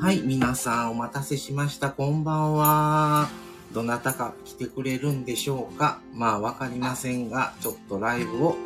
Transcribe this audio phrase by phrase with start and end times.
[0.00, 1.90] はい、皆さんお待たせしました。
[1.90, 3.28] こんばんは。
[3.72, 5.98] どなたか来てくれるんでしょうか？
[6.14, 8.56] まあわかりませんが、ちょっとライブを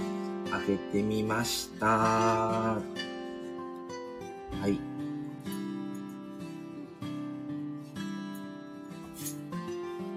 [0.51, 1.87] 開けてみました。
[1.87, 2.83] は
[4.67, 4.79] い。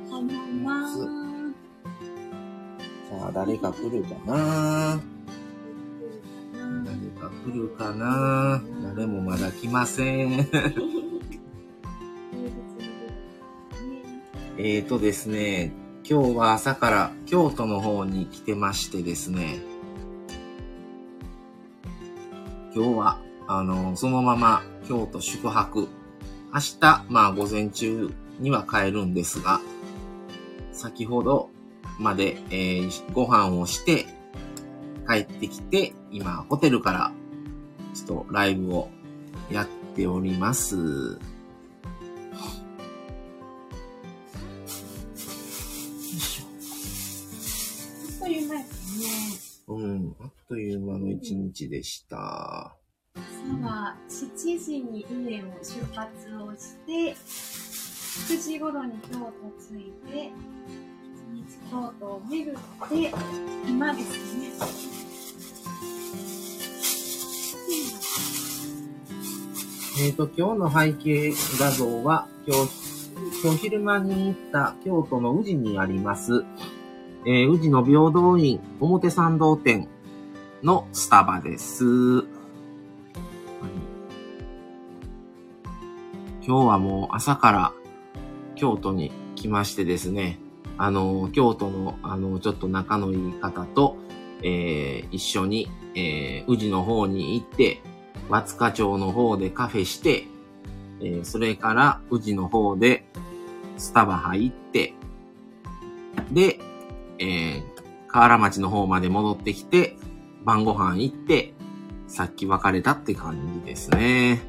[0.09, 0.82] こんばんは。
[3.09, 5.02] さあ、誰か来るかな？
[6.84, 8.61] 誰か来るかな？
[8.93, 10.45] 誰もまだ来ません。
[14.67, 15.71] えーとですね、
[16.09, 19.59] 今日は朝から京都の方に来てましてですね、
[22.73, 25.88] 今日は、あの、そのまま京都宿泊。
[26.51, 29.61] 明日、まあ午前中には帰るんですが、
[30.71, 31.52] 先ほど
[31.99, 34.07] まで、えーご飯をして
[35.07, 37.11] 帰ってきて、今ホテルから
[37.93, 38.89] ちょっとライブを
[39.52, 41.19] やっております。
[51.69, 52.75] でした。
[53.16, 53.21] 朝
[53.66, 60.31] は7時に家を出発をして、9時頃に京都着いて、
[61.33, 62.57] 一日京都を巡っ
[62.89, 63.13] て、
[63.67, 64.52] 今ですね。
[69.97, 72.95] えっ、と、今日の背景画像は、今日、
[73.41, 76.44] 今日昼間に行った京都の宇治にあります、
[77.25, 79.88] えー宇治の平等院表参道店
[80.66, 81.83] のスタバです。
[81.83, 82.25] 今
[86.41, 87.73] 日はもう朝から
[88.55, 90.39] 京都に来ましてですね、
[90.80, 93.97] あの、京都の、あの、ちょっと仲のいい方と、
[94.41, 97.79] えー一緒に、えー宇治の方に行って、
[98.27, 100.23] 和塚町の方でカフェして、
[101.00, 103.05] えーそれから宇治の方で
[103.77, 104.95] スタバ入って、
[106.31, 106.59] で、
[107.19, 107.63] えー
[108.07, 109.95] 河原町の方まで戻ってきて、
[110.45, 111.53] 晩ご飯行って、
[112.07, 114.41] さっき別れたって感じですね。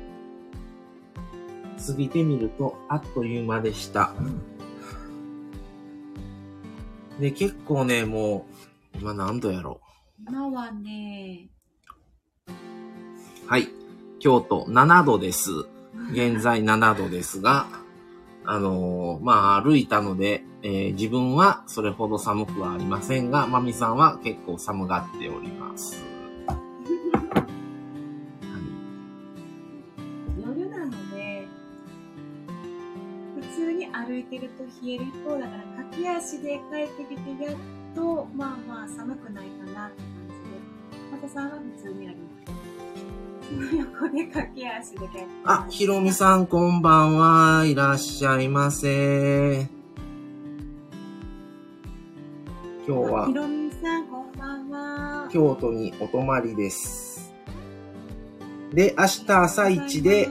[1.85, 4.13] 過ぎてみると、あっという間でした。
[7.19, 8.47] で、結構ね、も
[8.95, 10.23] う、今何度やろう。
[10.29, 11.49] 今はね、
[13.47, 13.69] はい。
[14.19, 15.51] 京都7度です。
[16.13, 17.67] 現在7度ですが、
[18.47, 26.03] あのーまあ、歩いたので、えー自分はそれほど寒くはありませんが、まみさんは結構寒がっております。
[26.47, 26.57] はい
[30.41, 31.49] 夜なので、
[33.41, 37.57] 普通に歩いてると冷える一方だから、駆け足で帰ってきて、やっ
[37.95, 40.57] と、まあまあ寒くないかなって感じで、
[41.11, 42.59] またさんは普通に歩いてその
[43.53, 45.09] 横で駆け足で
[45.45, 47.65] あ、ひろみさんこんばんは。
[47.65, 49.69] いらっしゃいませ。
[52.89, 55.29] 今日はひろみさん、こんばんは。
[55.31, 57.33] 京都にお泊まりです。
[58.73, 60.29] で、明日朝一で、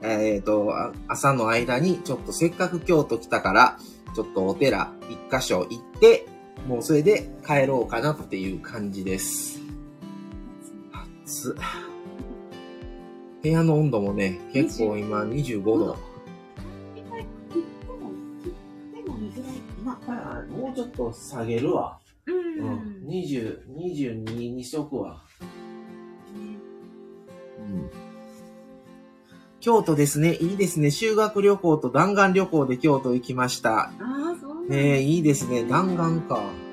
[0.00, 3.78] えっ、と、あ朝の間に、ちょっとせっかく京都来たから、
[4.14, 6.26] ちょっとお寺一箇所行って、
[6.66, 9.60] もうそれで帰ろうかなっていう感じです。
[11.26, 11.85] 暑っ
[13.42, 15.96] 部屋の温度もね、結構今25度。
[16.94, 17.92] 一回切って
[20.50, 21.98] も、うちょっと下げるわ。
[22.26, 23.06] ううんん。
[23.06, 25.22] 20、22にしとくわ。
[27.58, 27.90] うん
[29.60, 30.34] 京都ですね。
[30.36, 30.92] いいですね。
[30.92, 33.78] 修学旅行と弾丸旅行で京都行きました。
[33.78, 35.64] ああ、そうねえ、いいですね。
[35.64, 36.38] 弾丸か。
[36.38, 36.66] うん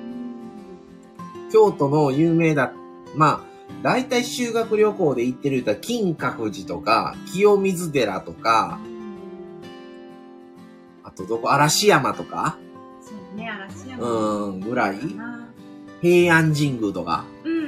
[1.54, 2.72] 京都の有名だ。
[3.14, 3.53] まあ、
[3.84, 8.80] 大体修学旅行で行ってる人は金閣寺とか、清水寺とか、
[11.02, 12.56] あとどこ嵐山とか、
[13.02, 14.02] そうね、嵐山。
[14.02, 15.14] うん、ぐらい？
[15.14, 15.50] な
[16.00, 17.60] 平安神宮とか、うんうん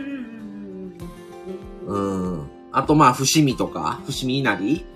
[1.86, 2.32] うんうん。
[2.32, 2.50] うん。
[2.72, 4.86] あとまあ、伏見とか、伏見稲荷？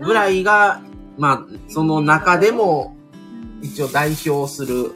[0.00, 0.40] ぐらい。
[0.40, 0.80] いが、
[1.18, 2.96] まあ、その中でも
[3.60, 4.94] うん一応代表するうん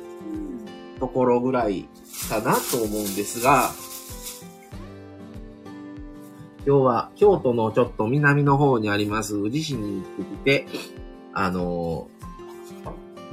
[0.99, 1.91] ところぐらい
[2.31, 3.71] かなと思うんですが、
[6.69, 10.67] 今日は京都のちょっと南の方にあります宇治市に行ってきて、
[11.33, 12.09] あの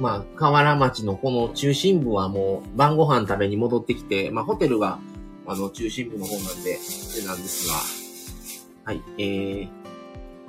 [0.00, 4.98] まあ、河原町のこの中心部はもう晩ご飯食べに戻ってきて、まあ、ホテルが
[5.46, 9.68] あの中心部の方なんで、あれなんですが、はい、えー、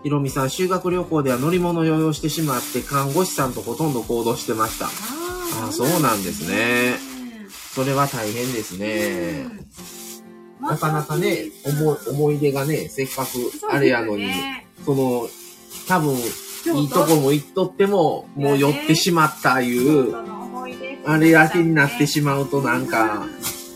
[0.04, 4.86] ひろみさん、修学旅行では乗り物を用意してしまって、看護師さんとほとんど行動してました。
[4.86, 4.90] あ
[5.68, 6.96] あそうなんですね
[7.74, 9.46] それは大変ですね。
[10.70, 14.30] なかなかね、思い、思い出がね、せっかくあれやのに、
[14.86, 15.28] その、
[15.88, 20.14] 多分、いいとこも行っとっても、もう寄ってしまったいう、
[21.06, 23.26] あれだけになってしまうとなんか、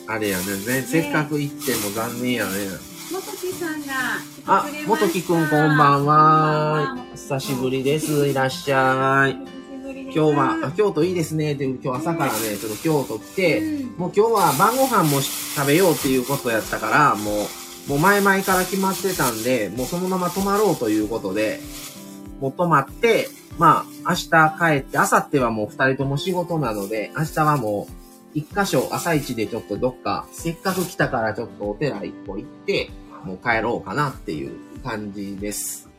[0.07, 2.51] あれやねね、せっかく行っても残念やね。
[3.11, 3.93] 元木さんが
[4.45, 6.97] あ、元木くんこんばんは。
[7.13, 8.27] 久しぶりです。
[8.27, 9.60] いらっしゃい。
[10.13, 11.53] 今日は、あ京都いいですね。
[11.53, 13.61] って今日朝からね、ちょっと京都来て、
[13.97, 17.31] もう今日は晩ご飯も食べようっていうことやったから、も
[17.87, 21.61] う、もう前々から決まってたんで、もうそのまま泊まろうということで、
[22.41, 24.29] もう泊まって、まあ、明日
[24.59, 27.93] 帰って、明後日はもう二人とも仕事なので、明日はもう、
[28.33, 32.89] 一箇所朝一でちょっとどっか、せっかく来たからちょっとお寺一個行って、
[33.23, 35.89] もう帰ろうかなっていう感じです。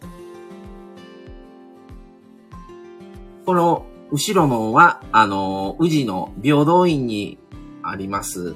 [3.44, 7.38] この後ろのは、あの、宇治の平等院に
[7.82, 8.54] あります、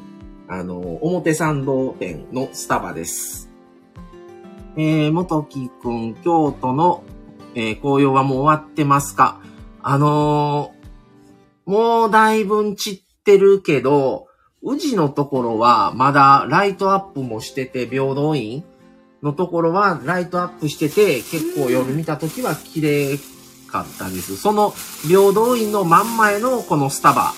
[0.48, 3.50] あの、表参道店のスタバです。
[4.76, 7.02] えー、元木くん、京都の、
[7.54, 9.40] えー紅葉はもう終わってますか？
[9.82, 14.26] あのーもうだいぶ散ってるけど、
[14.62, 18.62] 宇治のところはまだライトアップもしてて、平等院
[19.22, 23.18] のところはライトアップしてて、結構夜見た時は綺麗
[23.66, 24.36] かったです。
[24.36, 24.70] その
[25.06, 27.32] 平等院の真ん前のこのスタバ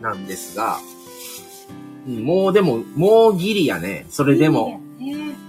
[0.00, 4.06] なんですが、うんもうでも、もうギリやね。
[4.08, 4.80] それでも、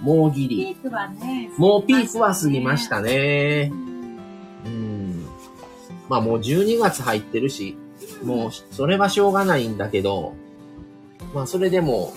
[0.02, 0.74] もうギピリ。
[0.74, 3.72] ークはねもうピークは過ぎましたねね。
[4.66, 5.26] うん。
[6.08, 7.76] まあもう12月入ってるし、
[8.22, 10.34] もうそれはしょうがないんだけど、
[11.32, 12.12] まあそれでも、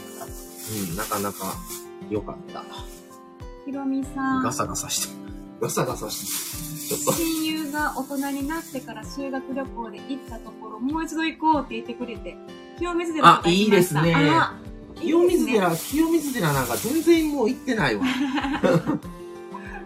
[0.89, 1.55] うん、なかなか
[2.09, 2.63] 良かった。
[3.65, 5.13] ひろみさんガサガサして。
[5.61, 6.64] ガサガサして。
[6.93, 12.35] 親友が大人になってから修学旅行で行ったところもう一度行こうって言ってくれて
[12.77, 14.65] 清水寺とか行きましたあいいですねあ
[14.95, 18.05] 清水いいですね寺、清水寺なんか全然もう行ってないわ。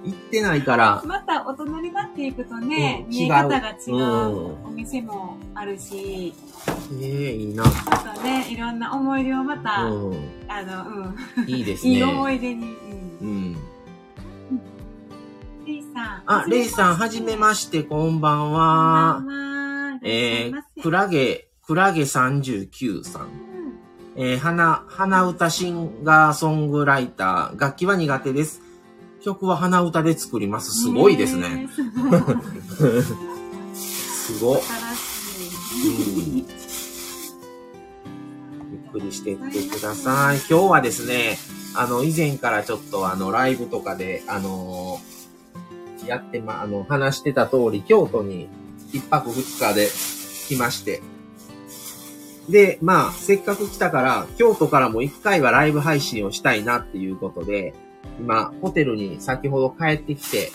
[0.01, 1.03] 行ってないから。
[1.05, 6.33] また大人になっていくとね、うん見え方が違ううんお店もあるし、
[7.01, 7.63] ええいいな。
[7.63, 10.29] またね、いろんな思い出をまた、うん。
[10.47, 11.91] あの、うん、いいですね。
[11.93, 12.63] いい思い出に。
[13.21, 13.57] うんうん。
[15.69, 16.23] レイさん。
[16.25, 19.25] あ、レイさん、はじめまして、こんばんこんばはん。
[19.27, 19.99] は。
[20.03, 23.21] えー、クラゲ、クラゲ39さん。
[23.23, 23.29] うん
[24.15, 27.59] えー、花、花歌シンガーソングライター。
[27.59, 28.61] 楽器は苦手です。
[29.23, 30.71] 曲は鼻歌で作ります。
[30.71, 31.67] すごいですね。
[31.69, 32.17] えすご
[32.97, 33.03] い。
[33.75, 34.61] すごっ。
[34.61, 36.45] 新しい。
[38.71, 40.37] ゆっくりしてってください。
[40.49, 41.37] 今日はですね、
[41.75, 45.18] あの、以前からちょっとあの、ライブとかで、あのー
[46.09, 48.49] やってま、あの、話してた通り、京都に
[48.91, 49.87] 一泊二日で
[50.47, 51.01] 来まして。
[52.49, 57.75] で、まあ、せっかく来たから、京都からも一回はライブ配信をしたいなっていうことで、
[58.19, 60.51] 今、ホテルに先ほど帰ってきて、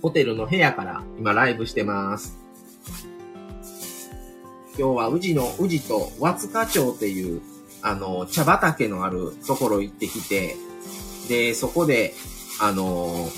[0.00, 2.38] ホテルの部屋から今ライブしてます。
[4.78, 7.42] 今日は宇治の、宇治と和塚町っていう、
[7.82, 10.56] あの、茶畑のあるところ行ってきて、
[11.28, 12.14] で、そこで、
[12.60, 13.28] あの、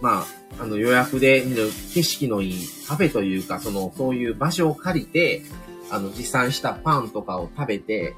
[0.00, 0.24] ま
[0.58, 2.54] あ、あの予約で見る景色のいい
[2.86, 5.42] カフェというか、その、そういう場所を借りて、
[5.90, 8.14] あの、持参したパンとかを食べて、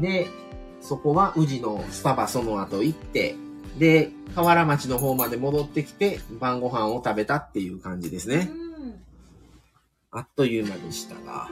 [0.00, 0.28] で、
[0.80, 3.36] そこは宇治のスタバその後行って、
[3.78, 8.50] で、河原町の方まで戻ってきて、晩ご飯を食べたっていう感じですね。
[10.10, 11.48] あっという間でしたが。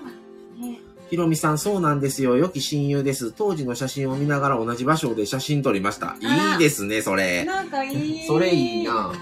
[0.60, 0.72] うん。
[0.72, 0.78] ね
[1.10, 2.36] ひろみさん、そうなんですよ。
[2.36, 3.32] 良き親友です。
[3.32, 6.16] 当時の写真を見ながら同じ場所で写真撮りました。
[6.20, 7.44] いいですね、それ。
[7.44, 8.26] なんかいい。
[8.26, 9.12] それいいな。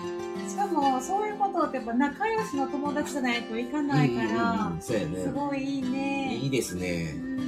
[0.47, 5.33] しかも、そういうことってやっぱ仲良しの友達じゃないといかないかうんうんらうん、そうやすね。
[5.35, 6.35] ごいいいね。
[6.42, 7.12] いいですうね。
[7.12, 7.38] ん。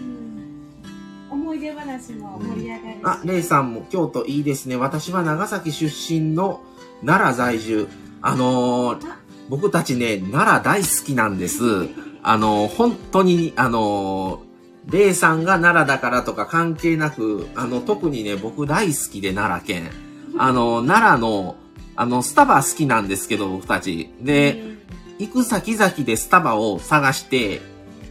[1.31, 2.99] 思い出話も盛り上がるし。
[3.05, 4.77] あ、レイさんも京都いいですね。
[4.77, 6.63] 私は長崎出身の
[7.05, 7.89] 奈良在住。
[8.23, 9.17] あのーあ
[9.51, 11.89] 僕たちね、奈良大好きなんです。
[12.23, 14.51] あのー本当に、あのー
[14.87, 19.91] レイさんが奈良だからとか関係なく、あの、特にね、僕大好きで奈良県。
[20.39, 21.57] あの、奈良の、
[21.97, 24.11] あの、スタバ好きなんですけど、僕たち。
[24.21, 24.79] で、
[25.19, 27.61] 行く先々でスタバを探して、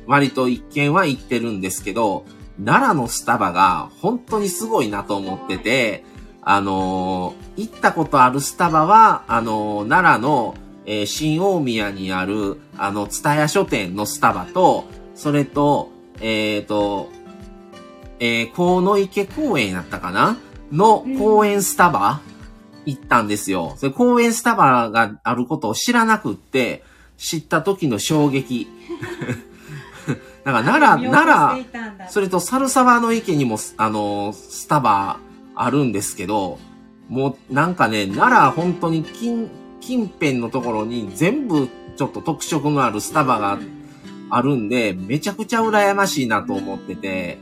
[0.05, 2.25] 割と一軒は行ってるんですけど、
[2.63, 6.03] 奈良のスタバが本当にすごいなと思ってて、
[6.41, 10.55] あのー行ったことあるスタバは、あのー奈良の、
[10.91, 17.11] えー新大宮にある、あの、蔦屋書店のスタバと、それと、えっ、と、
[18.19, 20.37] えー、河野池公園やったかな？
[20.71, 22.21] の公園スタバ、
[22.87, 23.75] 行ったんですよ。
[23.77, 26.83] それ公園スタバがあることを知らなくって、
[27.17, 28.67] 知った時の衝撃。
[30.43, 35.19] だから奈良、奈良、それと猿沢の池にも、あの、スタバ
[35.53, 36.57] あるんですけど、
[37.09, 43.59] もうなんかね、奈良本当に近、近辺のところに全部ちょっと特色のあるスタバが
[44.29, 47.37] あるんで、めちゃくちゃ羨ましいなと思ってて、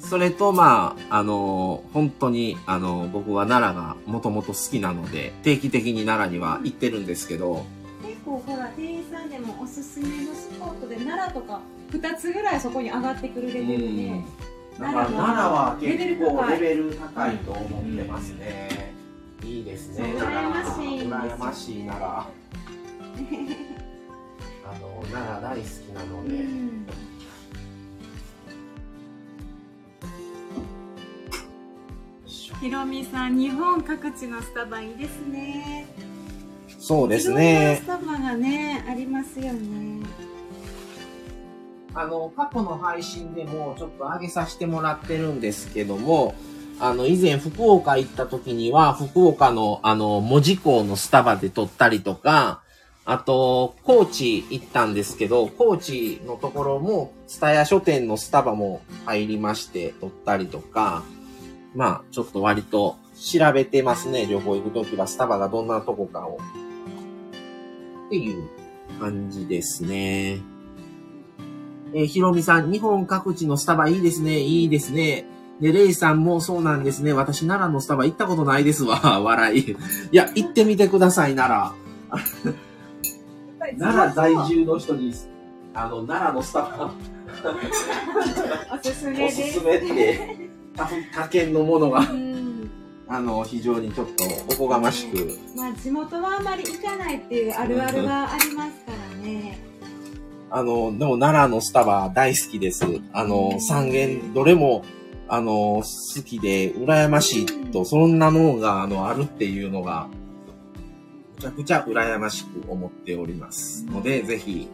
[0.00, 7.64] それと、まあ、あの、本当に、あの、僕は奈良がもともと好きなので、定期的に奈良には行ってるんですけど、
[8.04, 11.60] 結構ほら店員さんでもおすすめのスポットで奈良とか
[11.92, 14.24] 2つぐらいそこに上がってくるレベルで、うん
[14.78, 18.91] だから奈良は結構レベル高いと思ってますね。
[19.44, 20.14] いいですね。
[20.16, 22.06] 羨ましい羨ましい奈良。
[22.06, 22.26] あ
[24.80, 26.38] の奈良大好きなのうで。
[26.38, 26.86] ん
[32.26, 35.88] ひろみさん、日本各地のスタバいいですね。
[36.78, 37.86] そうですねス。
[37.86, 40.06] タバがね、ありますよね。
[41.94, 46.36] あの過去の配信でもちょっと上げさせてもらってるんですけども。
[46.80, 52.62] あの、以前福岡行った時には、福岡のあの、門司港のスタバで撮ったりとか、
[53.04, 61.02] あと、高知行ったんですけど、高知のところも、スタヤ書店のスタバも入りまして、撮ったりとか、
[61.74, 64.26] まあ、ちょっと割と調べてますね。
[64.26, 66.38] 旅行行くときはスタバがどんなとこかを。
[68.06, 68.48] っていう
[69.00, 70.40] 感じですね。
[71.94, 74.40] えーひろみさん、日本各地のスタバいいですね。
[74.40, 75.26] いいですね。
[75.60, 77.12] で、レイさんもそうなんですね。
[77.12, 78.98] 私、奈良のスタバ行ったことないですわ。
[79.22, 79.60] 笑い。
[79.60, 79.76] い
[80.10, 81.72] や、行ってみてください、奈
[82.44, 82.52] 良。
[83.78, 85.14] 奈良在住の人に、
[85.74, 86.92] あの、奈良のスタバ、
[88.74, 89.26] おすすめ。
[89.26, 92.70] おすすめって、他 他県のものが、うん。
[93.08, 99.58] あの、非常にちょっとおこがましく、まあ、地元はあんまり行かないっていうあるあるがありますからね。
[100.50, 102.84] あの、でも奈良のスタバ大好きです。
[103.12, 104.82] あの、三軒、どれも、
[105.28, 110.08] あの、好きで、羨ましいと、そんなのが、あの、あるっていうのが、
[111.36, 113.84] めちゃくちゃ羨ましく思っております。
[113.86, 114.68] ので、ぜひ、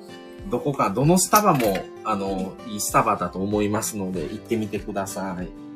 [0.50, 5.68] どこか、どのスタバも、あの、いいスタバだと思いますので、行ってみてください。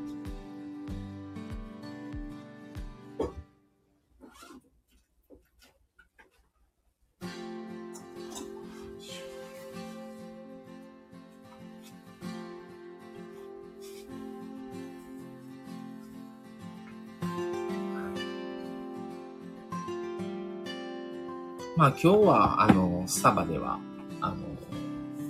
[21.82, 23.80] まあ今日は、あの、スタバでは、
[24.20, 24.36] あの、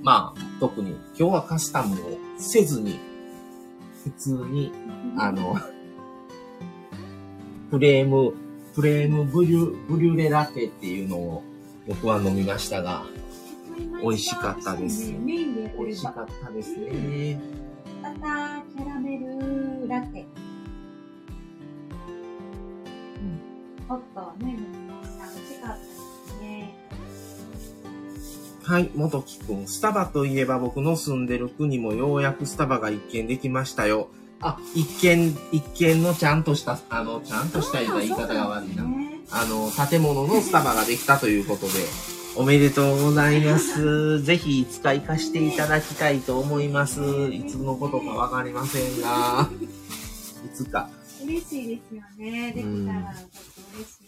[0.02, 3.00] まあ、特に今日はカスタムをせずに、
[4.04, 4.70] 普通に、
[5.16, 5.56] あの、
[7.72, 8.34] プレーム、
[8.74, 11.42] プレームブリュ、ブリュレラテっていうのを
[11.88, 13.06] 僕は飲みましたが、
[14.02, 17.40] 美味しかったですメインで美味しかったですね。
[18.02, 20.26] バターキャラメルラテ。
[23.22, 23.88] うん。
[23.88, 24.81] ホットね、
[28.64, 29.66] はい、元木くん。
[29.66, 34.08] スタバといえば僕の住んでる国もようやくスタバが一見できましたよ。
[34.40, 38.84] あ、一見、一見のちゃんとした、あの、ちゃんとした言い方が悪いな。
[38.84, 41.72] ね、あの、建物のスタバができたということで、
[42.36, 44.22] おめでとうございます。
[44.22, 47.00] ぜひいつか行かしていただきたいと思います。
[47.30, 49.48] いつのことかわかりませんが、
[50.44, 50.88] いつか。
[51.24, 52.52] 嬉しいですよね。
[52.52, 53.38] できたらちょっと
[53.76, 54.02] 嬉しい。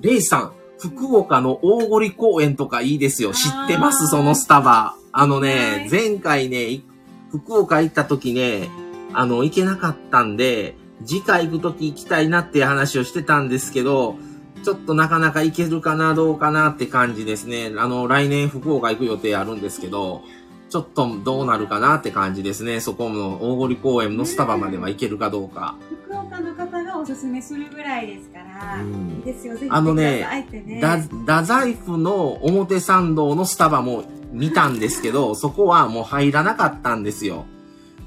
[0.00, 3.32] レイさん、福岡の大堀公園とかいいですよ。
[3.32, 4.06] 知ってます？
[4.08, 4.94] そのスタバ。
[5.12, 6.84] あのはい、ね前回ね、い
[7.30, 8.68] 福岡行った時ね、
[9.12, 14.16] あの、行けなかったんで、次回行く時行きたいなっていう話をしてたんですけど、
[14.62, 17.72] ちょっとなかなか行けるかな、どうかなって感じですね。
[17.78, 20.22] あの、来年福岡行く予定あるんですけど、
[20.68, 22.80] ちょっとどうなるかなって感じですね。
[22.80, 25.76] そこの大堀公園のスタバまでは行けるかどうか。
[26.04, 28.78] 福岡の方がおすすめするぐらいですから、
[29.24, 29.56] ですよ。
[29.56, 37.46] ぜひあのね太宰府の表参道のスタバも見たんですけど、 そこはもう入らなかったんですよ。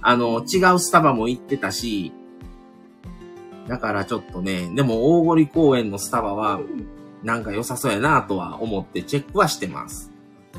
[0.01, 2.13] あの、違うスタバも行ってたし、
[3.67, 10.12] だからちょっとね、でも大堀公園のスタバはうんなんか良さそうやなとは思ってチェックはしてます。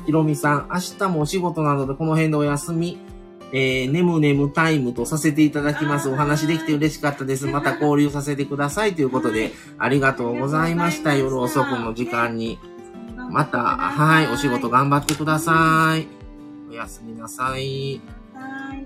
[0.05, 2.99] ひろみさん、明日もお仕事なのでこの辺でお休み、
[3.53, 6.09] えー、ねむねむタイムとさせていただきます。
[6.09, 7.47] お話できて嬉しかったです。
[7.47, 11.15] また交流させてくださいということで、 ありがとうございました。
[11.15, 12.59] 夜遅くの時間に。
[13.29, 16.07] また、はい、お仕事頑張ってください。
[16.69, 18.01] おやすみなさい。
[18.33, 18.85] はい。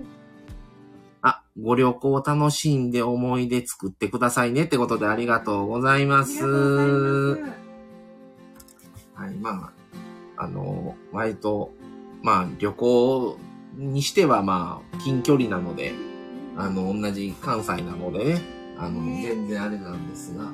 [1.22, 6.06] あ、ご旅行楽しんで思い出作ってくださいねってことでありがとうござい。
[6.06, 6.44] ます。
[9.16, 9.72] はい、ま
[10.36, 11.72] あ、あの、割と、
[12.22, 13.38] まあ、旅行
[13.76, 15.92] にしてはまあ、近距離なので、
[16.56, 18.40] あの、同じ関西なのでね、
[18.78, 20.50] あの、ね全然あれなんですが。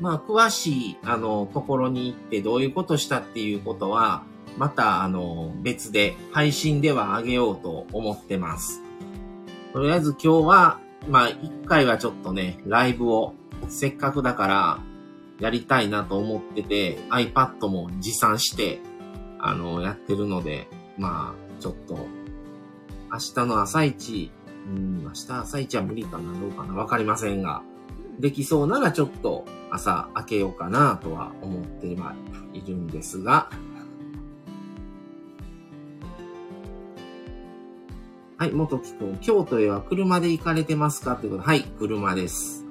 [0.00, 4.24] まあ、詳しい、あの、ところに行ってどういうことしたっていうことは、
[4.56, 8.82] また、あの、別で配信ではあげようと思ってます。
[9.72, 13.34] とりあえず今日は、まあ、一回はちょっとね、ライブを
[13.68, 14.80] せっかくだから
[15.38, 18.80] やりたいなと思ってて、iPad も持参して、
[19.38, 20.68] あの、やってるので、
[20.98, 22.06] まあ、ちょっと、
[23.12, 24.30] 明日の朝一、
[24.66, 27.62] うん、明日朝一は無理かな、どうかな、わかりませんが、
[28.18, 32.14] できそうならちょっと朝開けようかなとは思っては
[32.52, 33.50] いるんですが、
[38.38, 41.16] はい、元木くん、京都へは車で行かれてますか？
[41.16, 42.65] ということで、はい、車です。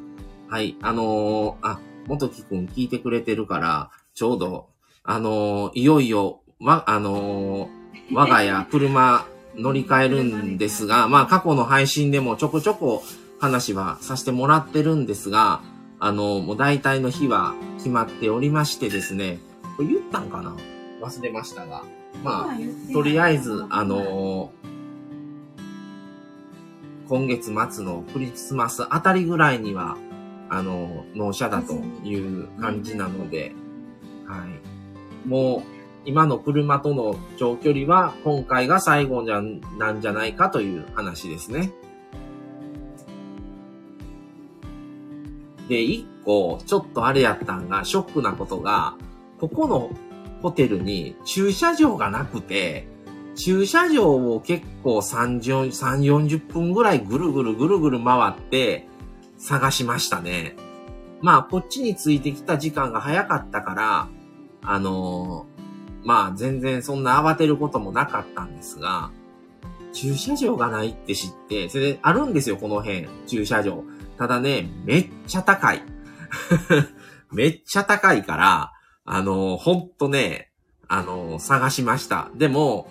[0.55, 4.69] はい、あのーあ、元木くん聞いてくれてるから、ちょうど、
[5.03, 7.69] あのーいよいよ、わ、あのー
[8.13, 13.03] 我が家、車乗り換えるんですが、まあ過去の配信でもちょこちょこ
[13.37, 15.61] 話はさせてもらってるんですが、
[15.99, 19.39] あのーもう大体の日は決まっておりましてですね、
[19.75, 20.55] これ言ったんかな？
[21.01, 21.83] 忘れましたが。
[22.23, 24.69] まあ、とりあえず、あのー
[27.09, 29.97] 今月末のクリスマスあたりぐらいには、
[30.49, 31.73] あの納車だと
[32.05, 33.53] いう感じなので、
[34.27, 35.27] はい。
[35.27, 35.75] もう、
[36.05, 39.41] 今の車との長距離は、今回が最後じゃ、
[39.77, 41.71] なんじゃないかという話ですね。
[45.67, 48.95] で、一個、ちょっとあれやったんが、ショックなことが、
[49.39, 49.89] ここの
[50.41, 52.87] ホテルに駐車場がなくて、
[53.35, 58.87] 駐車場を結構30、3、40分ぐらいぐるぐるぐるぐる回って
[59.37, 60.55] 探しましたね。
[61.21, 64.07] まあ、こっちについてきた時間が早かったから、
[64.61, 65.55] あのー
[66.05, 69.11] まあ、全然そんな慌てることもなかったんですが、
[69.91, 73.83] 駐車場がないって知って、それであるんですよ、この辺、駐車場。
[74.17, 75.81] ただね、めっちゃ高い。
[77.31, 78.71] めっちゃ高いから、
[79.03, 80.51] あのーほんとね、
[80.87, 82.29] あのー探しました。
[82.35, 82.87] でも、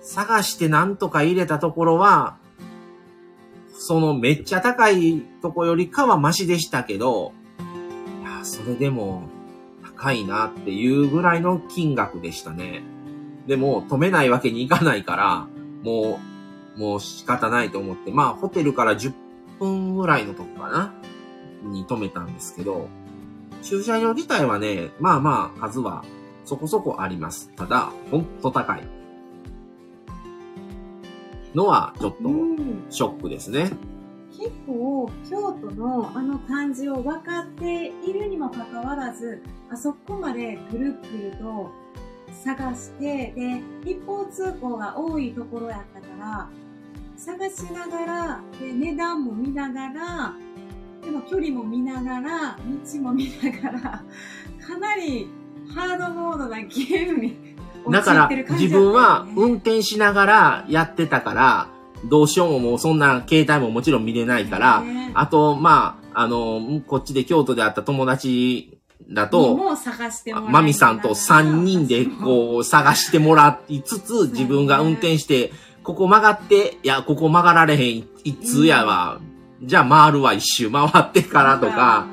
[0.00, 2.36] 探してなんとか入れたところは、
[3.78, 7.32] そのめっちゃ高いとこよりかはマシでしたけど、
[8.22, 9.22] いや、それでも
[9.96, 12.82] 高いなっていうぐらいの金額でしたね。
[13.46, 15.46] でも止めないわけにいかないから、
[15.82, 16.18] も
[16.76, 19.12] う、もう仕方ないと思って、まあホテルから10
[19.58, 20.94] 分ぐらいのとこかな
[21.62, 22.88] に止めたんですけど、
[23.62, 26.04] 駐車場自体はね、まあまあ数は
[26.44, 27.50] そこそこあります。
[27.56, 28.82] ただ、ほんと高い。
[31.56, 33.72] のはちょっとうんショックですね。
[34.30, 41.72] 結構京都のあの感じを分かっているにもかかわらずあそこまでぐるぐると
[42.44, 46.50] 探してで一方通行が多いところやったから
[47.16, 50.34] 探しながらで値段も見ながら
[51.02, 55.30] でも距離も見ながら道も見ながらかなり
[55.74, 57.56] ハードモードなゲームに
[57.90, 61.68] だから自分は運転しながらやってたから、
[62.04, 65.12] どうしようももうそんな携帯ももちろん見れないから、ね。
[65.14, 68.78] あと、まあ、あの、こっちで京都で会った友達
[69.10, 69.56] だにと、
[70.48, 79.20] マミさんと3人でこう探してもらいつつ、自分が運転して、ここ曲がって、いや、ここ曲がられへん、一通やわ。
[79.62, 82.06] じゃあ回るわ、一周回ってからとか、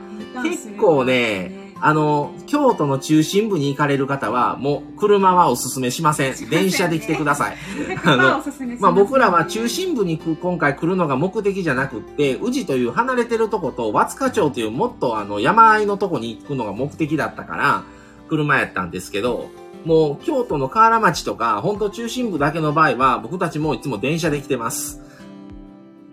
[0.44, 1.53] 結構ね、
[1.86, 6.50] あの、京都の中心部に行かれる方は、もう車はおすすめしません。
[6.50, 7.58] 電車で来てください。
[8.06, 8.42] あの
[8.80, 17.84] まあ僕らは中心部に来今回来るのが目的じゃなくって、宇治という離れてるとこと、和塚町というもっとあの山あいのとこに行くのが目的だったから、
[18.30, 19.50] 車やったんですけど、
[19.84, 25.02] もう京都の河原町とか、本当中心部だけの場合は、僕たちもいつも電車で来てます。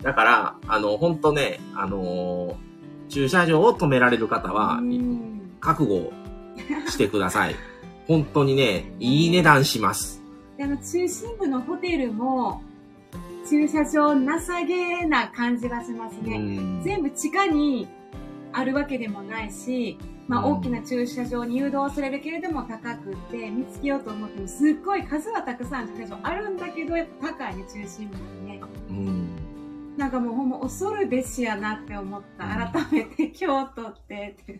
[0.03, 2.71] だから、あの、本当ね、あのー
[3.11, 6.11] 駐車場を止められる方は、うん覚悟
[6.89, 7.55] してください。
[8.07, 10.21] 本当にね、いい値段します。
[10.57, 12.61] であの中心部のホテルも
[13.49, 14.27] 駐車場情
[14.67, 16.37] けな感じがしますうね。
[16.37, 17.87] ん全部地下に
[18.53, 19.97] あるわけでもないし、
[20.27, 29.29] まあ、うん大きな駐車場に誘導されるけれども高くって見つけようと思ってもすっごい数はたくさん駐車場あるんだけどやっぱ高いね中心部にねうん
[29.97, 34.59] なんかもうほんま恐るべしやなって思ったうん改めて京都ってって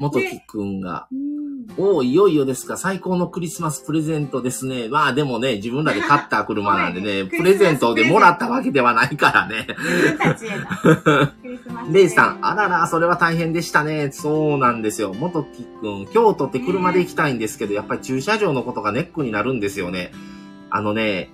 [0.00, 1.30] 元木くんが、うん
[1.76, 2.76] おお、いよいよですか。
[2.76, 4.88] 最高のクリスマスプレゼントですね。
[4.88, 9.66] まあでもね、自分らで買った車なんでね、 はいプレゼントでもらったわけではないからね。
[11.92, 14.10] レイさん、あらら、それは大変でしたね。
[14.10, 15.14] そうなんですよ。
[15.14, 20.12] 元木くん、京都って車で行きたいんですけど、やっぱり駐車場のことがネックになるんですよね。
[20.70, 21.30] あのね、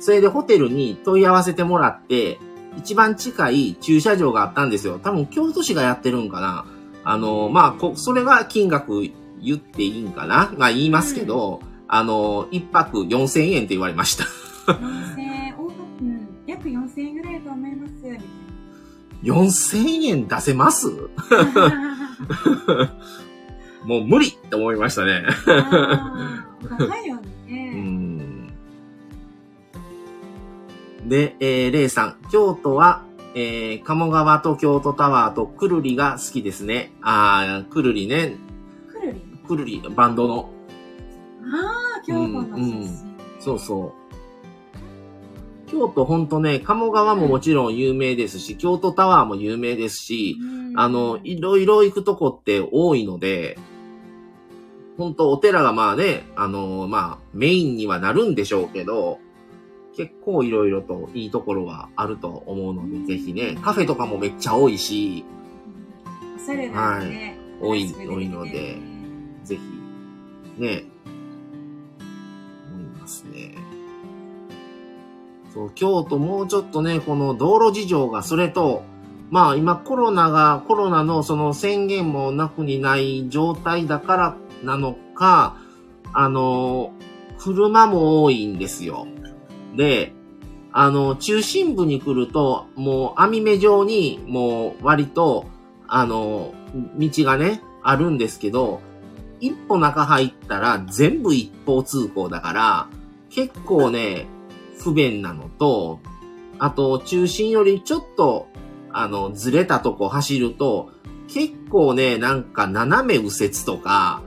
[0.00, 2.38] それでホテルに問い合わせてもらって、
[2.78, 5.00] 一番近い駐車場があったんですよ。
[5.02, 6.64] 多分京都市がやってるんかな。
[7.08, 9.00] あの、まあ、こ、それが金額
[9.40, 10.52] 言っていいんかな？
[10.58, 14.24] まあ言いますけど、あの、一泊4000円って言われました。
[14.72, 15.70] 4000円、おう
[16.02, 17.92] ん、約4000円ぐらいと思います。
[19.22, 20.88] み4000円出せます？
[23.84, 25.24] もう無理って思いましたね。
[25.46, 27.70] 高いようね。
[27.80, 28.48] ん
[31.06, 33.04] で、えー、レイさん、京都は、
[33.38, 36.90] えー、鴨川と京都タワーとくるりが好きですね。
[37.02, 38.36] あー、くるりね。
[38.90, 39.20] くるり。
[39.46, 40.50] くるり、バンドの。
[41.52, 42.88] ああ、京都の出身。
[43.38, 44.06] そうそう。
[45.70, 53.58] 京都ほんとね、鴨川ももちろん有名ですし、京都タワーも有名ですし、うんあの、いろいろ行くとこって多いので、
[54.96, 59.18] 本当お寺がまあね、あの、まあ、メインにはなるんでしょうけど、
[59.96, 65.24] 結構いろいろといいところはあると思うので、ぜひね、カフェとかもめっちゃ多いし、
[66.36, 67.38] おしゃれなね。
[67.60, 68.78] 多い新しく出てきて多いので
[69.44, 70.84] ぜひ、ね、
[72.72, 73.54] 思いますね。
[75.54, 78.82] そう、京都もうちょっとね、この道路事情が、それと、
[79.30, 85.56] まあ今コロナが、コロナのその宣言もなくにない状態だからなのか、
[86.12, 86.92] あの、
[87.38, 89.06] 車も多いんですよ。
[89.76, 90.12] で、
[90.72, 95.46] あの、中心部に来ると、もう網目状に、もう割と、
[95.88, 96.54] あの、
[96.98, 98.80] 道がね、あるんですけど、
[99.40, 102.88] 一歩中入ったら全部一方通行だから、
[103.30, 104.26] 結構ね、
[104.78, 106.00] 不便なのと、
[106.58, 108.48] あと、中心よりちょっと、
[108.92, 110.90] あの、ずれたとこ走ると、
[111.28, 114.22] 結構ね、なんか斜め右折とか、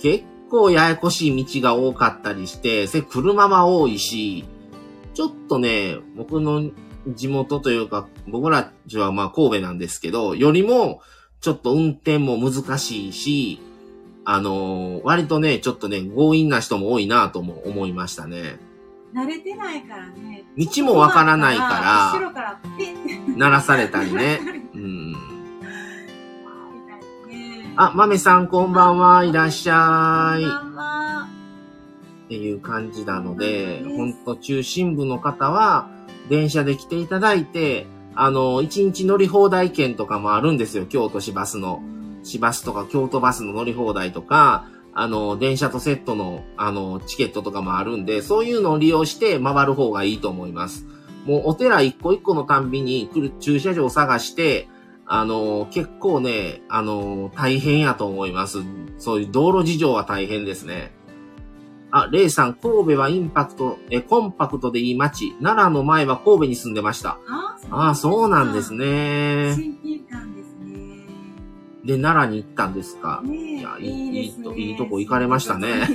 [0.00, 4.44] 結構ややこしい道が多かったりして、それ車は多いし、
[5.14, 6.70] ちょっとね、僕の
[7.08, 11.00] 地元というか、僕らちはまあ神戸なんですけど、よりも、
[11.40, 13.60] ちょっと運転も難しいし、
[14.24, 18.58] あのー割とね、ちょっとね、強引な人も多いなとも思いましたね。
[19.14, 20.44] 慣れてないからね。
[20.56, 23.38] 道もわからないから後ろからピッて。
[23.38, 24.40] 鳴らされたりね。
[24.74, 25.16] うん。
[27.76, 30.42] あ、豆さんこんばんはいらっしゃい。
[30.42, 31.09] こんばんは
[32.30, 35.90] っていう感じなので、うんほんと中心部の方は、
[36.28, 40.86] 電車で来ていただいて、あの、一日乗り放題券とかもあるんですよ。
[40.86, 41.82] 京都市バスの。
[42.22, 50.86] 市バスとか京都バスの乗り放題とか、あの、電車とセットの、あの、チケットとかもあるんで、そういうのを利用して回る方がいいと思います。
[51.26, 54.68] もうお寺一個一個のたんびに来る駐車場を探して、
[55.04, 58.58] あの、結構ね、あの、大変やと思います。
[58.98, 60.92] そういう道路事情は大変ですね。
[61.92, 65.32] あ、レイさん、神戸はインパクト、え、コンパクトでいい街。
[65.42, 67.18] 奈良の前は神戸に住んでました。
[67.28, 69.46] あああ、そうなんですね。
[69.50, 69.54] ね。
[69.54, 71.06] 親近感ですね。
[71.84, 73.22] で、奈良に行ったんですか。
[73.24, 75.88] ねいやいいいいいといいとこ行かれましたね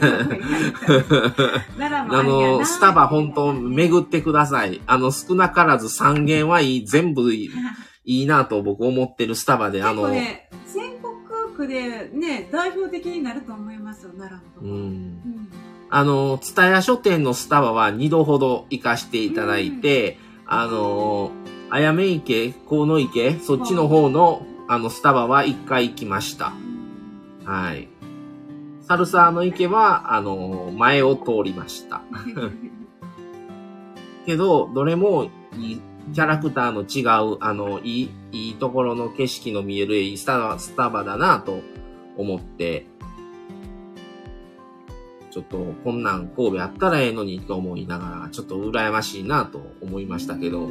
[1.79, 4.81] あの、スタバ本当巡ってください。
[4.88, 7.51] あの、少なからず3軒はいい、全部いい
[8.05, 11.15] いいなと僕思ってるスタバで、あの、ね、全国
[11.55, 14.65] 区でね、代表的になると思いますよ、奈良のとこ。
[14.65, 14.71] うん。
[14.71, 15.64] うん
[15.95, 21.31] あの、ツタヤ書店のスタバは2度ほど行かしていただいて、あの、
[21.69, 26.51] あやめ池、河野池、そっちの方の、あの、スタバは1回行きました。
[27.45, 27.88] はい。
[28.81, 32.01] サルサーの池は、あの、前を通りました。
[34.27, 35.81] けど、どれもいい、
[36.13, 37.03] キャラクターの違
[37.36, 41.62] う、あの、いい、いいところの景色の見えるいいスタバ、スタバだなと
[42.17, 42.86] 思って、
[45.36, 50.69] ちょっと、こんなん神戸あったらええのにと思いながら、ちょっと羨ましいなと思いましたけど、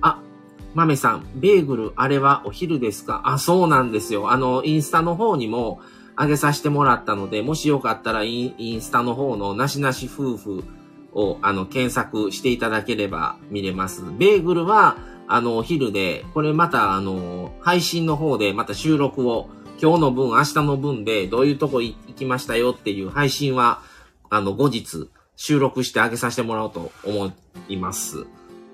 [0.00, 0.22] あ、
[0.72, 3.20] 豆さん、ベーグル、あれはお昼ですか？
[3.26, 4.30] あ、そうなんですよ。
[4.30, 5.82] あの、インスタの方にも
[6.18, 10.64] 上げさせてもらったので、もしよかったらインインスタの方のなしなし夫婦
[11.12, 14.02] を、あの、検索していただければ見れます。
[14.18, 14.96] ベーグルは、
[15.28, 19.48] あの、お昼で、これまた、あの、配信の方でまた収録を、
[19.80, 23.82] 今日の分、明日の分で、どういうとこ行きましたよっていう配信は、
[24.30, 27.32] あの、後日、収録してあげさせてもらおうと思
[27.68, 28.26] います。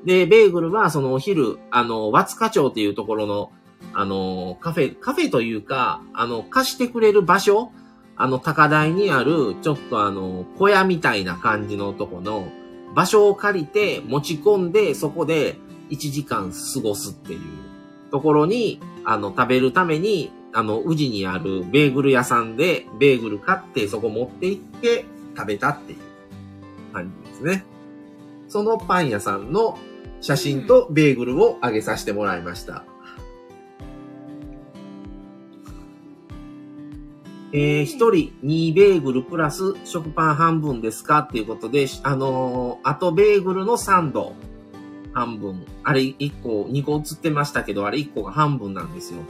[0.04, 3.50] で、ベーグルはそのお昼、あの、ワツカ町っていうところの、
[3.94, 7.72] あの、カフェ、カフェというか、あの、貸してくれる場所、
[8.16, 12.46] あの、高台にある、ちょっとあの、小屋みたいな感じのとこの、
[12.94, 15.56] 場所を借りて持ち込んで、そこで
[15.92, 17.40] 1時間過ごすっていう
[18.10, 25.04] ところに、あの、食べるために、あの、宇治にあるベーグル屋さんで、ベーグル買ってそこ持って行って
[25.36, 25.98] 食べたっていう
[26.92, 27.64] 感じですね。
[28.48, 29.78] そのパン屋さんの
[30.20, 32.84] 写真とベーグルをあげさせてもらいました。
[37.54, 41.18] えー、一人2ベーグルプラス食パン半分ですか？
[41.18, 44.34] っていうことで、あのー、あとベーグルのサンド
[45.12, 45.64] 半分。
[45.84, 49.20] あれ1個、2個映ってましたけど、あれ1個が半分なんですよ。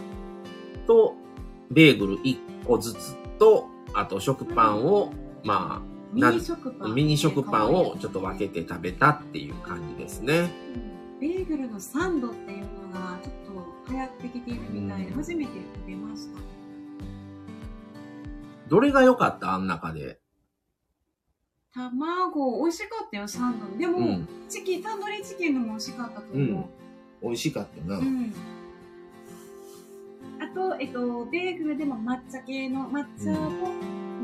[0.86, 1.14] と、
[1.70, 5.12] ベーグル1個ずつと、あと食パンを、
[5.44, 6.94] まあ、ミニ食パン。
[6.94, 10.50] ミニ食パンをちょっと分けて食べたっていう感じですね。
[11.20, 13.34] ベーグルのサンドっていうのがちょっ
[13.86, 16.38] と流行ってきているみたいで、うん初めて食べました。
[18.68, 19.52] どれが良かった？
[19.52, 20.18] あん中で。
[21.74, 23.78] 卵、美味しかったよ、サンド。
[23.78, 24.28] でも、うん。
[24.48, 26.68] チキン、タンドリーチキンのも美味しかったと思
[27.22, 27.96] 美味しかったな。
[27.96, 28.00] う。
[28.00, 28.34] うん。
[30.40, 33.70] あと、えっと、ベーグルでも抹茶系の、抹茶とホ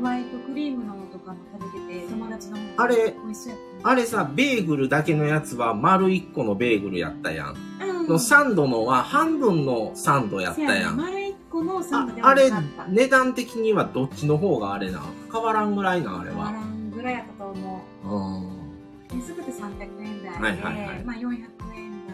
[0.03, 3.89] ワイトクリームのとかも食べてて、友達のもあれ美味しそうやった。
[3.89, 7.55] あれさ、ベーグルだけのやつは丸1個のベーグルやったやん。
[7.81, 10.97] うんのサンドのは半分のサンドやったせやん。
[10.97, 16.68] 丸一個のサあンドであれ美味しかった。、値段的にはどっちの方があれな変わらんぐらいな、あれは。
[16.99, 19.17] んぐらいやったと思うん。
[19.17, 19.19] う。
[19.19, 21.31] 安くて300円台で、はいはいはいまあ400
[21.75, 22.09] 円台。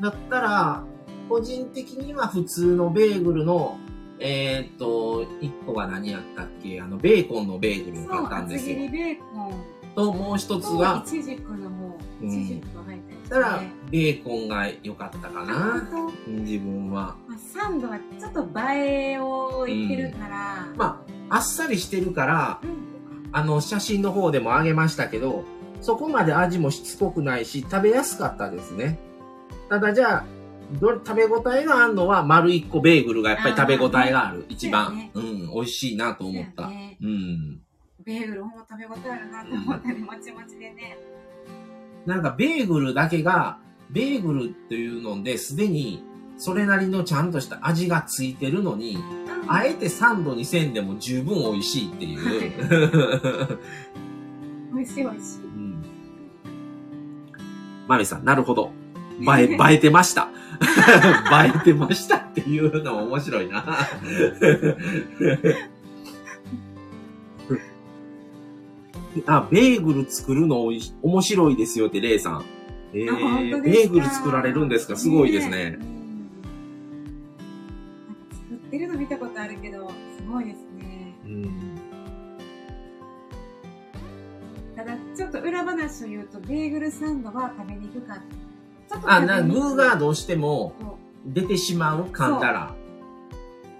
[0.00, 0.84] だったら、
[1.28, 3.78] 個人的には普通のベーグルの、
[4.18, 6.80] えーっと、1個が何やったっけ？
[6.80, 8.88] あの、ベーコンのベーグルを買ったんですよ厚切。
[8.88, 9.54] りベーコン
[9.94, 15.88] と、もう一つとがイ、チジクのもう、うんイチジクが入ってる、したら、ベーコンが良かったかな。
[16.26, 17.16] 自分は。
[17.28, 22.91] まあ、サンドはちょっと映えを言ってるから、まあ、あっさりしてるから、うん
[23.32, 25.44] あの、写真の方でもあげましたけど、
[25.80, 28.98] そこまで味もしつこくないし、食べやすかったですね。
[29.68, 30.24] ただじゃあ、
[30.80, 34.46] どれ食べ応えがあるのは丸一個ベーグルがやっぱり食べ応えがある。
[34.48, 36.64] 一番、ねうん、美味しいなと思った。
[36.64, 37.60] そうやねうん。
[38.04, 40.98] ベーグルほんま食べ応えあるなと思ったね、もちもちでね。
[42.06, 43.58] なんかベーグルだけが、
[43.90, 46.02] ベーグルっていうので、すでに
[46.36, 53.58] それなりのちゃんとした味がついてるのに、うんあえてサンドにせんでも十分美味しいっていう。
[54.74, 55.42] 美味しい美味しい。
[55.44, 55.82] うん。
[57.88, 58.70] マミさん、なるほど。
[59.20, 60.28] 映え、 映えてました。
[61.44, 63.64] 映えてましたっていうのも面白いな。
[69.26, 70.64] あ、ベーグル作るの
[71.02, 72.44] 面白いですよって、レイさん。
[72.94, 74.96] えー、ベーグル作られるんですか？
[74.96, 75.78] すごいですね。
[75.80, 75.91] うんなんか作
[78.72, 81.14] ってるの見たことあるけど、すごいですね。
[81.26, 81.78] うん。
[84.74, 88.22] ただ、ちょっと裏話を言うと、ベーグルサンドは食べにくかった。
[88.94, 90.74] ちょっとあ、な、具がどうしても
[91.26, 92.74] 出てしまう噛んだら。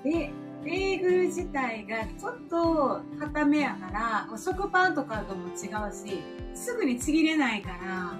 [0.05, 0.31] で、
[0.62, 6.20] ベーグル自体がちょっと固めやから、食パンとかとも違うし、
[6.55, 8.12] すぐにちぎれないから、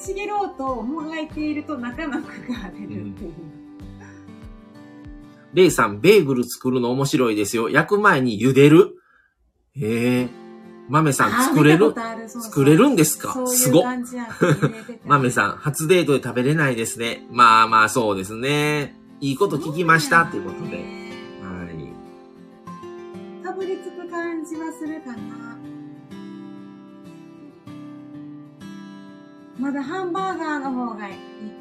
[0.00, 3.47] ちぎろうともがいていると中の具が出るっていう。
[5.54, 7.70] レイさん、ベーグル作るの面白いですよ。
[7.70, 8.94] 焼く前に茹でる。
[9.76, 10.28] へえ。
[10.88, 11.94] 豆さん作れる？
[12.28, 13.34] 作れるんですか？
[13.46, 13.84] すご
[15.04, 17.26] 豆 さん、初デートで食べれないですね。
[17.30, 18.96] まあまあそうですね。
[19.20, 20.76] いいこと聞きましたっていうことで。
[20.76, 20.82] は
[23.42, 23.44] い。
[23.44, 25.58] かぶりつく感じはするかな。
[29.58, 31.14] まだハンバーガーの方がいい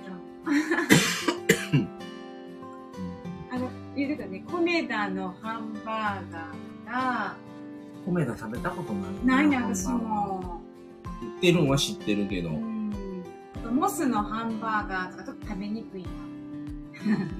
[0.05, 0.17] かも。
[3.97, 7.35] あの、言うてたね、コメダのハンバーガーが、
[8.05, 9.89] 米田食べたことないないね、私。
[9.89, 10.61] も。
[11.21, 12.51] 売ってるんは知ってるけど
[13.71, 16.09] モスのハンバーガーとかちょっと食べにくいな。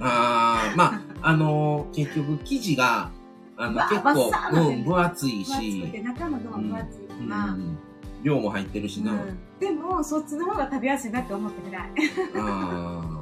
[0.00, 3.10] ああ、まあ、あのー結局生地が、
[3.56, 7.78] あの、わ結構うん、分厚い分厚くし、て、中の分厚いから、うん、
[8.22, 9.12] 量も入ってるしな。
[9.12, 11.90] うんでも、そっちの方が食べやすいなって思ってくらい。
[12.36, 13.17] あー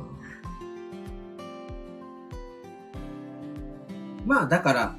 [4.26, 4.94] まあ、だから、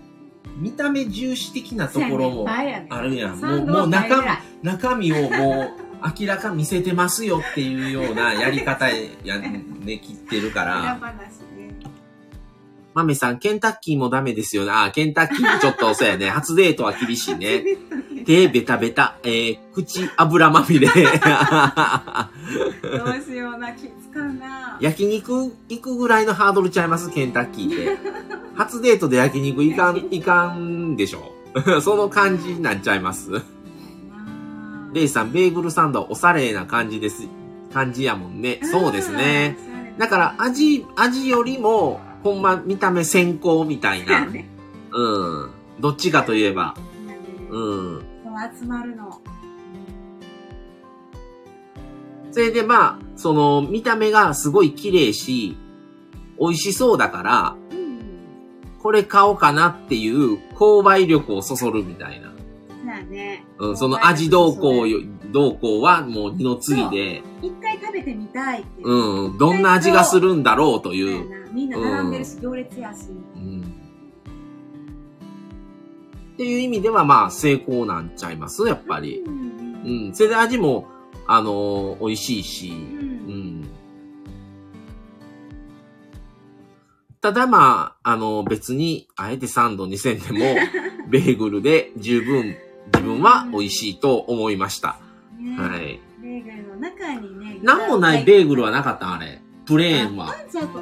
[0.58, 3.40] 見た目重視的なところもあるやん。
[3.40, 9.63] もう、もう中中身をもう明らか見せてますよっていうようなやり方やね、
[10.00, 11.00] 切ってるか裏ら。
[12.94, 14.72] マメさん、ケンタッキーもダメですよね。
[14.72, 16.30] あー、ケンタッキーちょっとそうやね。
[16.32, 17.63] 初デートは厳しいね。
[18.26, 20.88] 手ベタベタ、えー、口油まみれ。
[20.92, 20.98] どう
[23.24, 24.78] しような、気使うな。
[24.82, 27.12] 焼肉行くぐらいのハードルちゃいます？
[27.12, 27.98] ケンタッキーで。
[28.58, 31.32] 初デートで焼肉行かん、行かんでしょ。
[31.82, 33.32] その感じになっちゃいます。
[34.93, 37.28] レイさん、ベーグルサンドはおしゃれな感じです。
[37.74, 38.60] 感じやもんね。
[38.63, 39.58] そうですね。。
[39.98, 44.26] だから味、味よりも、ほんま見た目先行みたいな。
[44.26, 44.50] ね。
[44.91, 45.50] うん。
[45.80, 46.76] どっちかといえば。
[47.50, 48.02] うん。
[48.60, 49.22] 集まるの。
[52.32, 55.58] それでまあ、その、見た目がすごい綺麗し、
[56.39, 57.67] 美味しそうだから、うん。
[58.88, 62.32] これ買おうかなっていう購買力をそそるみたいな。
[62.32, 62.34] そ
[62.86, 63.43] うやね。
[63.60, 65.02] うん、その味動向よ、
[65.34, 68.88] 動向はもう二の次で、一回食べてみたいっていう。
[68.88, 71.30] うん、どんな味がするんだろうという。
[71.30, 73.10] なみんな並んでるし、行列やし。
[73.36, 73.62] うん。
[76.36, 78.65] っていう意味ではまあ成功なんちゃいます？
[78.65, 79.19] やっぱり。
[79.19, 80.15] うんうん。
[80.15, 80.88] それで味も、
[81.28, 82.69] あのー美味しいし。
[82.69, 82.73] う。
[83.04, 83.07] ん。
[87.22, 90.40] ただまあ、あの、別に、あえてサンドにせんでも、
[91.10, 92.56] ベーグルで十分
[92.94, 95.00] 自分は美味しいと思いました。
[95.40, 96.00] ねはい。
[96.22, 97.60] ベーグルの中にね。
[97.64, 99.42] なんもないベーグルはなかったあれ。
[99.66, 100.36] プレーンは。
[100.38, 100.80] あんちゃんと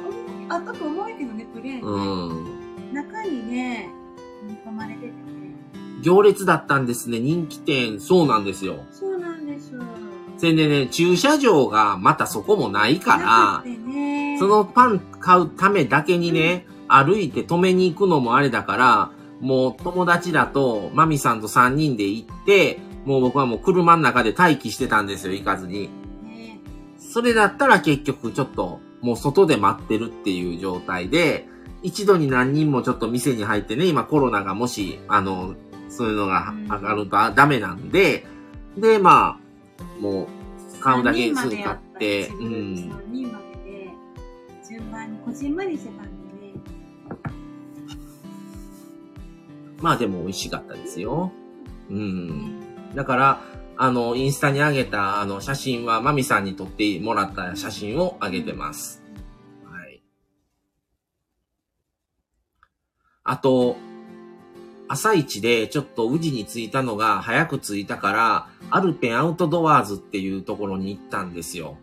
[0.48, 1.80] あったと思うけどね、プレーンね。
[1.82, 2.94] うん。
[2.94, 3.90] 中にね、
[4.46, 5.12] 煮込まれててね。
[6.02, 7.18] 行列だったんですね。
[7.18, 8.00] 人気店。
[8.00, 8.84] そうなんですよ。
[8.92, 9.72] そうなんです。
[10.38, 25.90] それでね、駐車場がまたそこもないかならく、てね、そのパン買うためだけにね、歩いて止めに行くのもあれだから、もう友達らとマミさんと3人で行って、もう僕はもう車の中で待機してたんですよ、行かずに。
[26.24, 26.60] ね、
[26.98, 31.46] それだったら結局ちょっと、もう外で待ってるっていう状態で、
[31.82, 35.54] 一度に何人もちょっと店に入ってね、今コロナがもし、あの、
[35.88, 38.26] そういうのが上がるとダメなんで、
[38.76, 40.26] で、まあ、もう、
[40.80, 43.45] 買うだけすぐ買って、う3ん。
[45.26, 46.52] までで、順番にこじんまりしてたんでね。
[49.82, 51.32] まあでも美味しかったですよ。
[51.90, 52.94] うん。
[52.94, 53.40] だから、
[53.76, 59.02] あの、インスタに上げた、あの、写真は、マミさんに撮ってもらった写真を上げてます。
[59.64, 60.02] はい。
[63.24, 63.76] あと、
[64.88, 71.76] 朝一でちょっと宇治に着いたのが早く着いたから、アルペンアウトドアーズっていうところに行ったんですよ。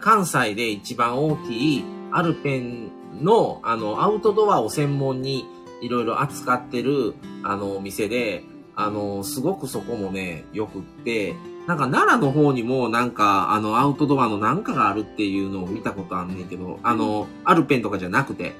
[0.00, 5.46] 関西で一番大きいアルペンの、あの、アウトドアを専門に
[5.80, 8.44] いろいろ扱ってる、あの、お店で、
[8.76, 11.34] あの、すごくそこもね、よくって、
[11.66, 18.52] なんか奈良の方にもなんか、あの、アウトドアのなんかがあるっていうのを見たことあんねんけど、あの、アルペンとかじゃなくて、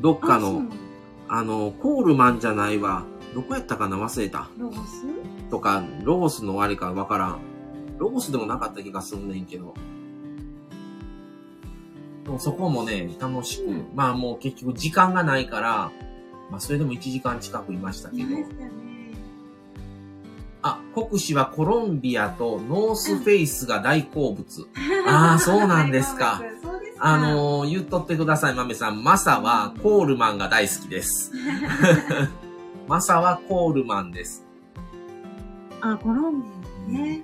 [0.00, 0.62] どっかの？
[1.28, 3.04] あの、コールマンじゃないわ。
[3.34, 3.98] どこやったかな？
[3.98, 4.48] 忘れた。
[4.58, 5.04] ロゴス？
[5.50, 7.40] とか、ロゴスのあれかわからん。
[7.98, 9.74] ロゴスでもなかった気がすんねんけど。
[12.24, 15.92] でもそこもね、楽しく、うんまあもう結局時間がないから、
[16.50, 18.46] まあそれでも1時間近くいましたけどね。
[20.62, 24.68] あ、国士はコロンビアとノースフェイスが大好物。
[25.06, 26.42] あーそうなんですか。
[27.04, 29.02] あのー、言っとってください、豆さん。
[29.02, 31.32] マサはコールマンが大好きです。
[32.86, 34.46] マサはコールマンです。
[35.80, 36.42] あ、コロン
[36.88, 37.22] ビアね。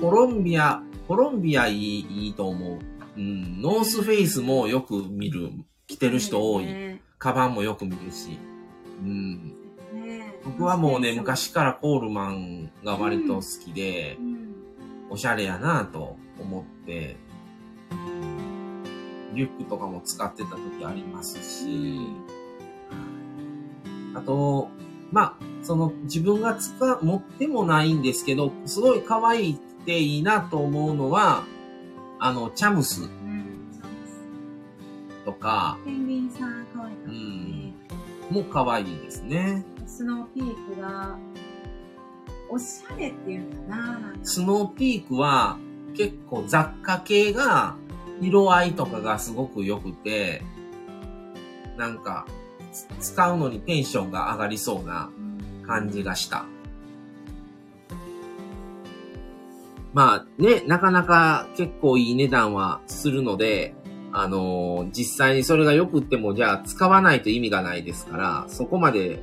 [0.00, 2.78] コロンビア、コロンビアいい、いいと思う。
[3.16, 3.62] うん。
[3.62, 5.50] ノースフェイスもよく見る。
[5.86, 6.64] 着てる人多い。
[6.64, 8.38] ねカバンもよく見るし。
[9.00, 9.54] うん。
[9.92, 14.54] ね僕はもうね、昔からコールマンが割と好きでう、ん。
[15.10, 17.16] おしゃれやなと思って、
[19.34, 22.00] リュックとかも使ってた時ありますし、
[24.14, 24.68] あと、
[25.10, 31.44] まあ、その自分が使う、持ってもないんですけど、すごい可愛いっていいなと思うのは、
[32.24, 33.10] あの、チャムス。
[35.24, 37.74] とかペンギンさん可愛かったね。
[38.30, 39.64] も可愛いですね。
[39.86, 41.18] スノーピークが、
[42.48, 45.58] おしゃれっていうのかなスノーピークは
[45.96, 47.76] 結構雑貨系が
[48.20, 50.42] 色合いとかがすごく良くて、
[51.76, 52.26] なんか
[52.72, 56.44] つ使うのにテンションが上がりそうなうん感じがした。
[59.92, 63.74] まあね、なかなか結構いい値段はするので、
[64.14, 69.22] あのー実際にそれが良くってもじゃあ使わないと意味がないですから、そこまで。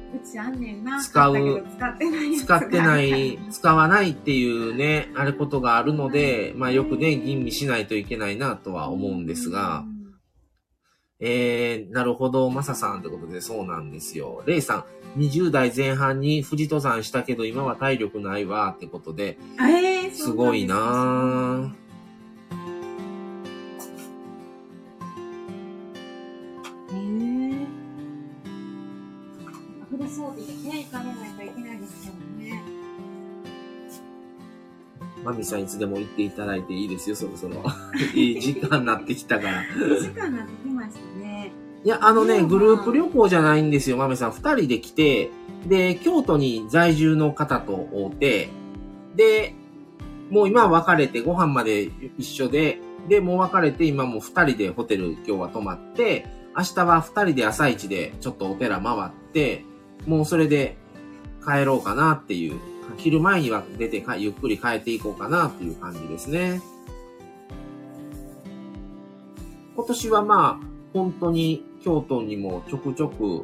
[0.99, 1.63] 使う
[2.38, 9.86] 使ってない 使わないっていうね、あれことがあるので、まあよくね、吟味しないといけないなとは思うんですが、、
[11.20, 14.43] えー、なるほど、マサさんってことでそうなんですよ。
[14.45, 21.88] レイさん、20代前半に富士登山したけど今は体力ないわってことで、えー、すごいなぁ。
[35.39, 37.55] ミさんいつでも行っていただいていいですよ、そろそろ。
[38.13, 39.63] いい時間になってきたから。
[39.75, 41.51] お時間になってきましたね。
[41.83, 44.31] いや、あのね、うんグループ旅行じゃないんですよ、マメさん。
[44.31, 45.31] 二人で来て、
[45.67, 48.49] で、京都に在住の方と会うて、
[49.15, 49.53] で、
[50.29, 59.65] もう今は別れてご飯まで一緒で、で、もう別れて今もう二人でホテル今日は泊まって、明日は二人で朝一でちょっとお寺回って、
[60.05, 60.77] もうそれで
[61.45, 62.59] 帰ろうかなっていう、
[62.97, 66.61] 昼前には出てかゆっくり帰っていこうかなっていう感じですね。
[69.75, 73.43] 今年はまあ、本当に京都にもちょくちょく、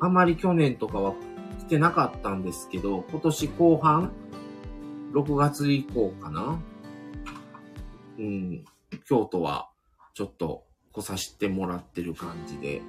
[0.00, 1.14] あまり去年とかは
[1.58, 4.12] 来てなかったんですけど、今年後半、
[5.12, 6.58] 6月以降かな
[8.18, 8.64] うん、
[9.06, 9.68] 京都は
[10.14, 12.82] ちょっと来させてもらってる感じで、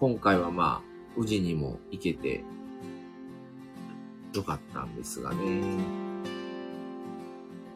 [0.00, 2.44] 今回はまあ、宇治にも行けて、
[4.34, 5.62] よかったんですがね。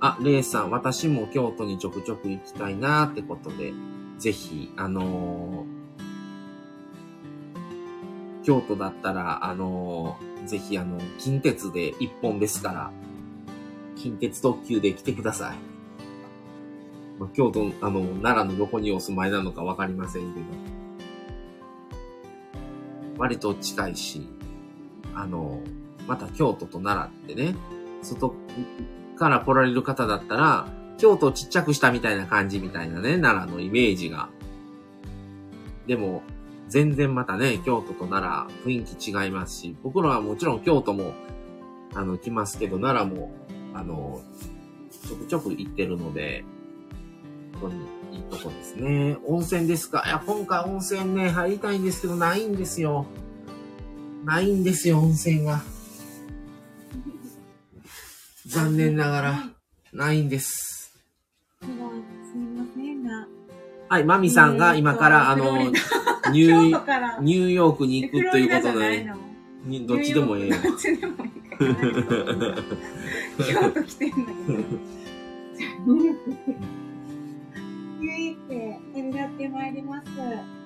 [0.01, 3.73] あ、レイさん、私も京都にちょくちょく行きたいなーってことで、
[4.19, 5.83] ぜひ、あのー
[8.45, 12.91] 京都だったら、あのーぜひ、あの、近鉄で一本ですから、
[13.97, 15.57] 近鉄特急で来てください。
[17.21, 20.47] まあ、京都、あの、奈良のどこにお住まいなのかわかりませんけど、
[23.23, 24.27] 割と近いし、
[25.15, 25.61] あの、
[26.09, 27.55] また京都と奈良ってね、
[28.03, 28.35] 外
[29.17, 30.67] から来られる方だったら、
[30.99, 34.29] 京都をちっちゃくしたみたいな感じみたいなね、奈良のイメージが。
[35.87, 36.25] でも、
[36.67, 41.15] 全然またね、京都と奈良雰囲気違いますし、僕らはもちろん京都も、
[41.95, 43.31] あの、来ますけど、奈良も、
[43.73, 44.21] あの、
[45.07, 46.45] ちょくちょく行ってるので、
[47.63, 47.75] 当に
[48.17, 49.17] いいとこですね。
[49.27, 50.03] 温泉ですか？
[50.07, 53.07] いや、今回温泉ね、入りたいんですけど、ないんですよ。
[54.25, 55.63] ないんですよ、温泉が。
[58.47, 59.45] 残念ながら、
[59.93, 60.93] ないんです。
[61.63, 63.27] すみませんが。
[63.89, 67.21] はい、マミさんが今から、あの、ニュ京ー。
[67.23, 69.17] ニューヨークに行くということで、フロリダじゃないの？
[69.65, 70.57] にどっちでもええよ。
[70.63, 71.73] どっちでもいいから。
[73.47, 74.33] 京都来てんだけど。
[78.03, 79.49] じゃあ、ニューって。
[79.49, 80.11] まいります。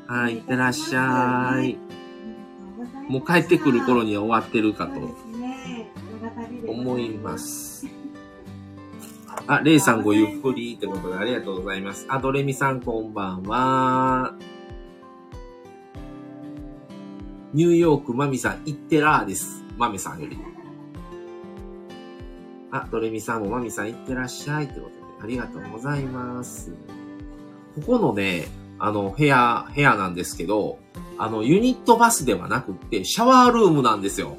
[0.07, 1.77] はい、いってらっしゃい。
[3.09, 4.93] もう帰ってくる頃には終わってるかと
[6.67, 7.37] 思いま。
[7.37, 7.87] す。
[9.47, 12.07] あ、レイさんごゆっくりってことでありがとうございます。
[12.09, 14.35] あ、ドレミさんこんばんは。
[17.53, 19.63] ニューヨークマミさん、行ってらーです。
[19.77, 20.39] マミさんより。
[22.71, 26.73] あ、ドレミさんもマミさん行ってらっしゃいってことで、ありがとうございます。
[27.77, 28.49] ここのね、
[28.79, 30.79] あの、部屋、部屋なんですけど、
[31.19, 34.37] あの、ユニットバスではなくって、シャワールームなんですよ。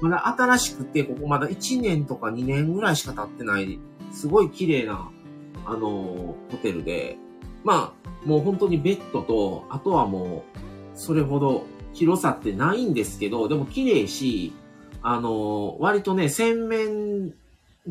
[0.00, 3.78] まだ新しくて、ここまだ1年とか2年ぐらいしか経ってない、
[4.12, 5.10] すごい綺麗な、
[5.64, 7.18] あのホテルで、
[7.64, 14.52] まあ、もう本当にベッドと、あとはもう、それほど広さってないんですけど、でも綺麗し、
[15.02, 17.32] あの割とね、洗面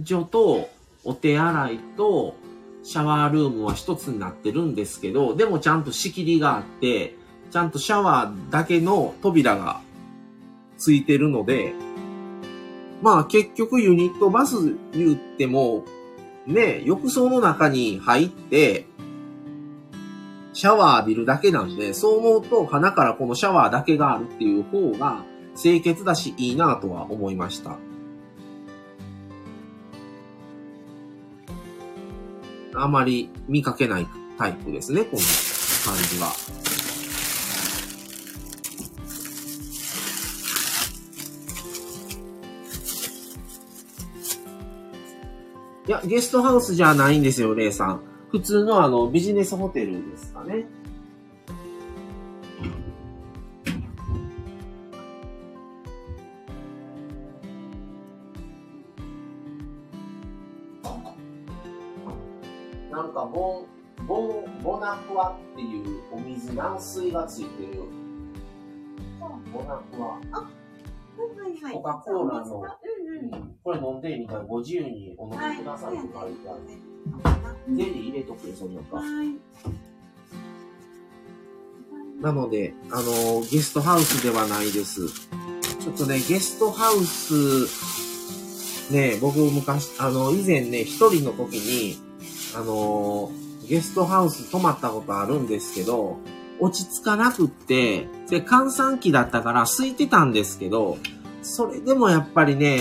[0.04, 0.70] 所と
[1.04, 2.36] お手洗いと
[2.86, 7.16] シャワールームは一つになってるんですけど、でもちゃんと仕切りがあって、
[7.50, 9.82] ちゃんとシャワーだけの扉が
[10.78, 11.74] ついてるので、
[13.02, 15.84] まあ結局ユニットバス言っても、
[16.46, 18.86] ね、浴槽の中に入って、
[20.54, 25.24] シャワー浴びるだけなんで、そう思うと鼻からこのシャワーだけがあるっていう方が
[25.60, 27.80] 清潔だしいいなとは思いました。
[32.78, 34.08] あまり見かけない
[34.38, 35.22] タイプですね、この
[35.86, 36.34] 感じは。
[45.88, 48.02] いや、ゲストハウスじゃないんですよ、レイさん。
[48.32, 50.66] 普通のあの、ビジネスホテルですかね。
[62.96, 63.66] なんか、ボ
[64.02, 67.84] ン、ボン、ボナクワっていうお水、軟水がついてる。
[69.54, 70.08] ボナクワ。
[70.10, 70.20] は
[71.48, 71.74] いはい。
[71.74, 73.56] コカ・コーラのうんうん。
[73.64, 76.66] これ飲んでみたらご自由にお飲みくださいって書いてある。
[76.66, 76.96] はい
[77.70, 78.98] ゼリー入れとくよ、その中。
[78.98, 79.28] はい。
[82.22, 85.08] なので、あの、ゲストハウスではないです。
[85.80, 91.98] ちょっとね、ゲストハウス、ね、僕昔、あの、以前ね、一人の時に、
[92.56, 93.32] あの、
[93.68, 96.18] ゲストハウス泊まったことあるんですけど、
[96.60, 100.98] 落ち着かなくって、で、閑散期だったから空いてたんですけど、
[101.42, 102.80] それでもやっぱりね、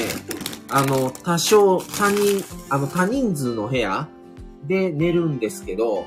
[0.71, 4.09] あの、多少、他人、あの、多人数の部屋
[4.67, 6.07] で寝るんですけど、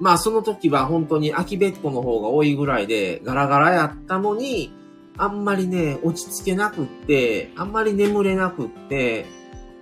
[0.00, 4.72] まあその時は本当に空きベッドの方が多いぐらいでガラガラやったのに、
[5.16, 9.26] あんまりね、落ち着けなくって、あんまり眠れなくって、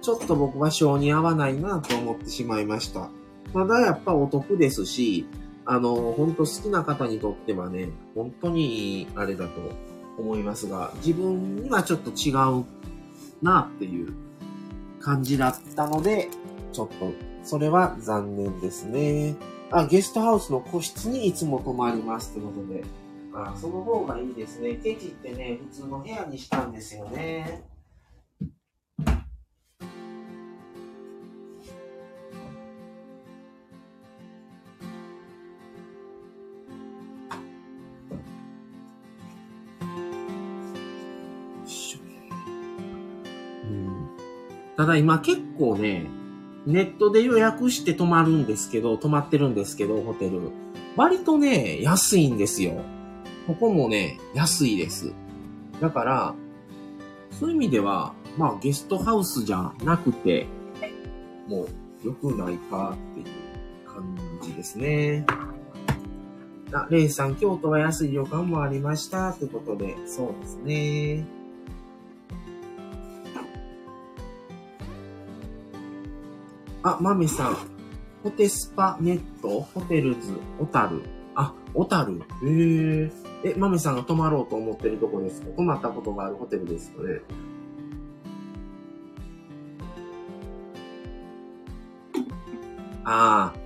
[0.02, 3.10] ちょっと僕は性に合わないなと思ってしまいました。
[3.52, 5.26] ただやっぱお得ですし、
[5.66, 9.52] あの、本当好きな方にとってはね、本当にいいあれだと
[10.18, 12.30] 思いますが、自分にはちょっと違
[12.60, 12.64] う
[13.42, 14.12] なっていう
[15.00, 16.28] 感じだったので、
[16.72, 19.36] ちょっと、それは残念ですね。
[19.70, 22.84] あ、ゲストハウスの個室にいつも泊まりますってことで。
[23.32, 24.74] あ、その方がいいですね。
[24.74, 27.62] ケチってね、普通の部屋にしたんですよね。
[44.80, 46.06] ただ今結構ね、
[46.64, 50.40] ネットで予約して泊まるんですけど、泊まってるんですけど、ホテル。
[50.96, 52.80] 割とね、安いんですよ。
[53.46, 55.12] ここもね、安いです。
[55.82, 56.34] だから、
[57.30, 60.46] そういう意味では、まあゲストハウスじゃなくて、
[61.46, 61.68] もう
[62.02, 65.26] 良くないかっていう感じですね。
[66.72, 69.34] あ、レイさん、京都は安い旅館もありました。
[69.34, 71.39] ということで、そうですね。
[76.82, 77.56] あ、マミさん。
[78.22, 79.60] ホテスパネット？
[79.60, 81.02] ホテルズ、小樽。
[81.34, 82.14] あ、小樽。
[82.14, 83.12] へえ。
[83.44, 85.48] え、マミさんが泊まろうと思ってるとこですか？
[85.56, 87.20] 泊まったことがあるホテルですかね
[93.04, 93.58] ああ、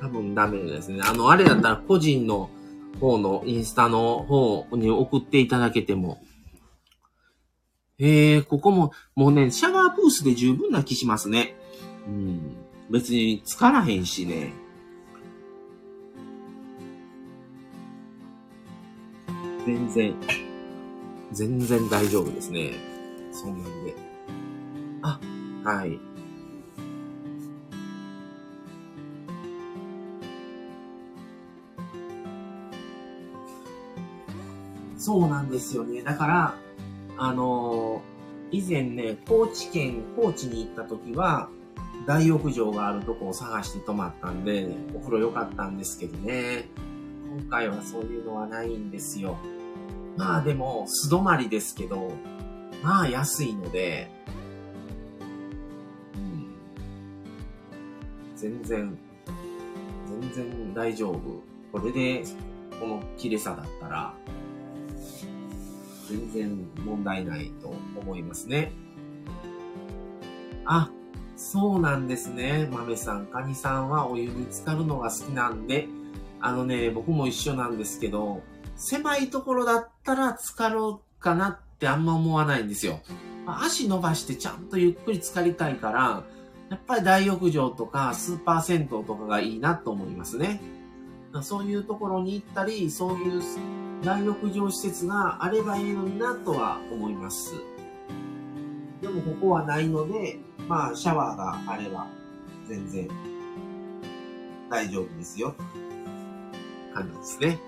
[0.00, 1.00] 多分ダメですね。
[1.02, 2.50] あの、あれだったら個人の
[3.00, 6.22] 方のインスタの方に送っていただけても。
[7.98, 11.56] ええここも、もうね、シャワーブースで十分な気しますね。
[12.06, 12.56] うん。
[12.90, 14.52] 別に疲らへんしね。
[19.66, 20.14] 全然、
[21.32, 22.72] 全然大丈夫ですね。
[23.32, 23.94] そんなんで。
[25.02, 25.18] あ、
[25.64, 25.98] はい。
[34.98, 36.02] そうなんですよね。
[36.02, 36.54] だから、
[37.16, 38.14] あのー
[38.50, 41.48] 以前ね、高知県、高知に行った時は、
[42.06, 46.68] 大浴場があるとこを探して泊まったんで、お風呂良かったんですけどね。
[47.36, 49.38] 今回はそういうのはないんですよ。
[50.16, 52.12] まあでも、素泊まりですけど、
[52.82, 54.10] まあ安いので、
[56.14, 56.46] うん、
[58.36, 58.98] 全然、
[60.20, 61.20] 全然大丈夫。
[61.72, 62.24] これで、
[62.78, 64.14] この綺麗さだったら、
[66.08, 68.72] 全然問題ないと思いますね。
[71.44, 72.66] そうなんですね。
[72.72, 75.88] 豆さん、カニさんはお湯に浸かるのが好きなんで、
[76.40, 78.40] あのね、僕も一緒なんですけど、
[78.76, 80.78] 狭いところだったら浸かる
[81.20, 83.00] かなってあんま思わないんですよ。
[83.46, 86.24] 足伸ばしてちゃんとゆっくり浸かりたいから、
[86.70, 90.62] やっぱり大浴場とかスーパー銭湯とかがいいなと思いますね。
[91.42, 93.42] そういうところに行ったり、そういう
[94.02, 97.52] 大浴場施設があればいいのになとは思います。
[99.02, 102.06] でもここはないので、まあシャワーがあれば
[102.66, 103.08] 全然
[104.70, 105.54] 大丈夫ですよ。
[106.94, 107.58] 感じですね。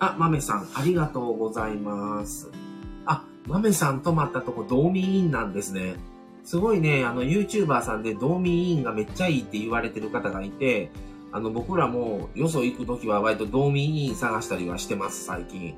[0.00, 2.50] あ、豆さん、ありがとうございます。
[3.06, 5.94] あ、豆さん泊まったとこ、道民院なんですね。
[6.44, 10.90] すごいね、あの、YouTuber さんで道民院がめっちゃいいって言われてる方がいて、
[11.34, 15.74] あの、僕らもよそ行くときは割と道民院探したりはしてます、最近。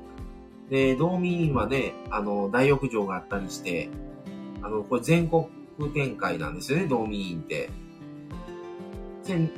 [0.69, 3.89] で、道民院はね、あの、大浴場があったりして、
[4.61, 5.47] あの、これ全国
[5.95, 7.71] 展開なんですよね、道民院って。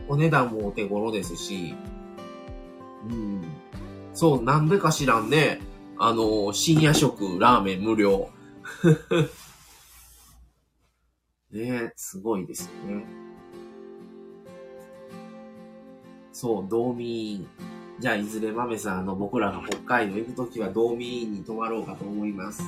[0.08, 1.76] お値段もお手頃ですし、
[3.10, 3.43] うん。
[4.14, 5.60] そう、なんでか知らんね。
[5.97, 8.30] あの、深夜食、ラーメン無料。
[11.52, 13.19] ね、すごいですよね。
[16.40, 17.46] そう、道民、
[18.00, 22.64] じゃあ、いずれ豆さん、あの、僕らが北海道行くときは、道民に泊まろうかと思います。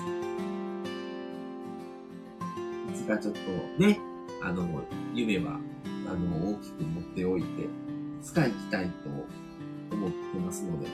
[2.89, 3.39] いつかちょっと、
[3.81, 3.97] ね、
[4.43, 4.67] あの、
[5.13, 5.57] 夢は、
[6.05, 7.67] あの、大きく持っておいて、い
[8.21, 9.09] つか行きたいと
[9.95, 10.87] 思ってますので、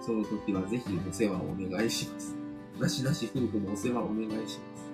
[0.00, 2.36] その時はぜひお世話をお願いします。
[2.78, 4.85] なしなし夫婦のお世話をお願いします。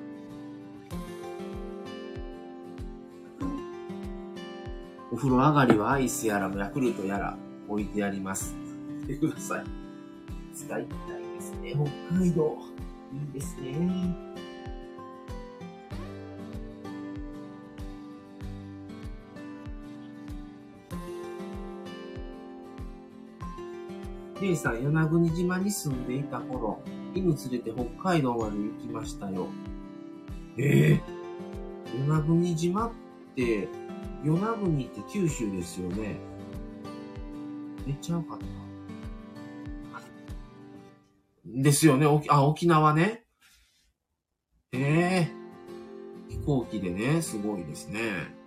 [5.12, 7.36] お風呂上がりはアイスやらヤクルトやら
[7.68, 8.54] 置いてあります。
[9.02, 9.64] 見てください。
[10.54, 11.74] 使いたいですね。
[11.74, 12.56] 北海道。
[13.12, 14.32] いいですね。
[24.42, 26.80] イさん、与那国島に住んでいた頃、
[27.14, 29.48] 犬連れて北海道まで行きましたよ。
[30.56, 32.90] ええー、与那国島っ
[33.36, 33.68] て、
[34.24, 36.16] 与那国って九州ですよね。
[37.86, 38.44] めっちゃよかった。
[41.44, 42.06] ですよね。
[42.28, 43.24] あ、沖縄ね。
[44.72, 48.41] ええー、飛行機でね、すごいですね。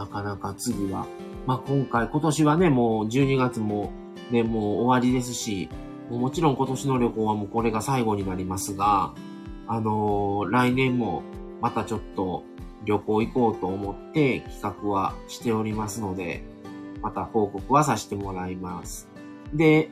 [0.00, 1.06] なかなか次は。
[1.46, 3.92] まあ、今回、今年はね、もう12月も
[4.30, 5.68] ね、もう終わりですし、
[6.08, 9.12] ももちろん今年の旅行はもうこれが最後になりますが、
[9.66, 11.22] あのー、来年も
[11.60, 12.44] またちょっと
[12.86, 16.42] 旅行行こうと思って企画はしておりますので、
[17.02, 19.06] また報告はさせてもらいます。
[19.52, 19.90] で、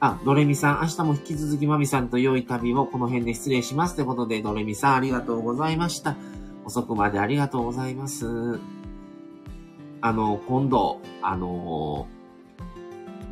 [0.00, 3.94] あ、ドレミさん、明日も引き続きマミさんと良い旅をこの辺で失礼します。
[3.94, 6.16] ということで、ドレミさんありがとうございました。
[6.64, 8.58] 遅くまでありがとうございます。
[10.00, 12.06] あの、今度、あの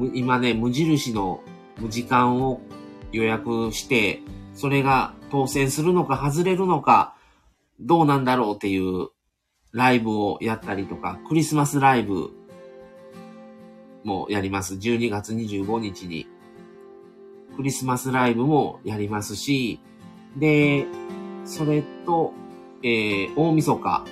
[0.00, 1.40] ー、今ね、無印の
[1.78, 2.60] 無時間を
[3.12, 4.20] 予約して、
[4.54, 7.14] それが当選するのか外れるのか、
[7.80, 9.08] どうなんだろうっていう
[9.72, 12.30] ライブをやったりとか、クリスマスライブ
[14.04, 14.74] もやります。
[14.74, 16.26] 12月25日に。
[17.56, 19.80] クリスマスライブもやりますし、
[20.36, 20.86] で、
[21.44, 22.32] それと、
[22.82, 24.04] えー、大晦日、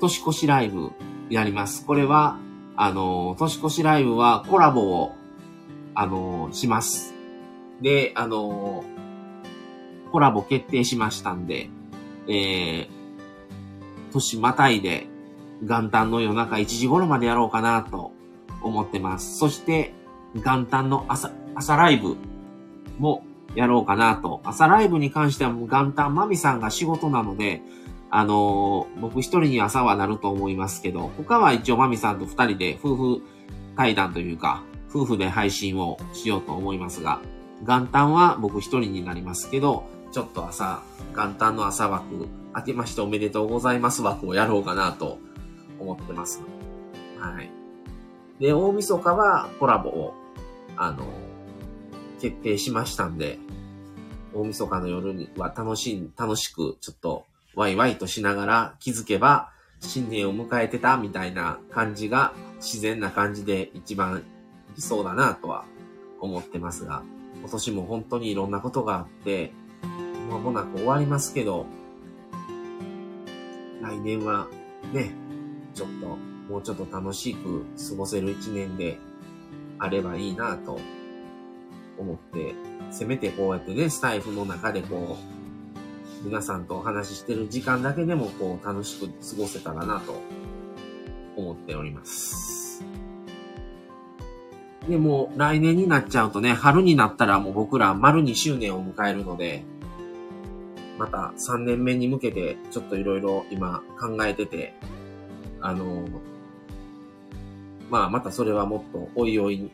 [0.00, 0.92] 年越しライブ
[1.30, 1.84] やります。
[1.86, 2.38] これは、
[2.76, 5.12] あの、年越しライブはコラボを、
[5.94, 7.14] あの、します。
[7.80, 8.84] で、あの、
[10.12, 11.68] コラボ決定しましたんで、
[12.28, 12.88] えー、
[14.12, 15.06] 年またいで
[15.62, 18.12] 元旦の夜中1時頃までやろうかなと
[18.62, 19.38] 思ってます。
[19.38, 19.92] そして、
[20.34, 22.16] 元旦の朝、朝ライブ
[22.98, 24.40] もやろうかなと。
[24.44, 27.62] 朝ライブに関してはもう元旦マミさんが仕事なので、
[28.16, 33.22] あのー、僕一人に朝はなると思いますけど、他は一応マミさんと二人で夫婦
[33.76, 37.20] 対談というか、夫婦で配信をしようと思いますが、
[37.66, 40.80] 元旦は僕一人になりますけど、ちょっと朝、
[41.16, 45.18] 元旦の朝枠、明けましておめでとうございます枠をやろうかなと
[45.80, 46.40] 思ってます。
[47.18, 47.50] はい。
[48.38, 50.14] で、大晦日はコラボを、
[50.76, 51.04] あの、
[52.20, 53.40] 決定しましたんで、
[54.32, 57.26] 大晦日の夜には楽しい、楽しく、ちょっと
[57.56, 59.50] ワイワイとしながら気づけば
[59.80, 64.24] 新年を迎えてたみたいな感じが自然な感じで一番
[64.76, 65.64] 理想だなとは
[66.20, 67.02] 思ってますが、
[67.40, 69.52] 今年も本当にいろんなことがあって、
[70.30, 71.66] 間もなく終わりますけど、
[73.82, 74.48] 来年は
[74.92, 75.12] ね、
[75.74, 76.16] ちょっと、
[76.50, 78.98] もうちょっと楽しく過ごせる一年で
[79.78, 80.78] あればいいなと
[81.98, 82.54] 思って、
[82.90, 85.43] せめてこうやってね、スタイフの中でこう、
[86.24, 90.22] 皆さんとお話ししてる時間だけでもこう楽しく過ごせたらなと
[91.36, 92.82] 思っております。
[94.88, 99.64] で、も来年になっちゃうとね、春になったらもう僕ら丸2周年を迎えるので、
[100.98, 104.74] また3年目に向けてちょっといろいろ今考えてて、
[105.60, 106.06] あの、
[107.90, 109.70] まあまたそれはもっとおいおい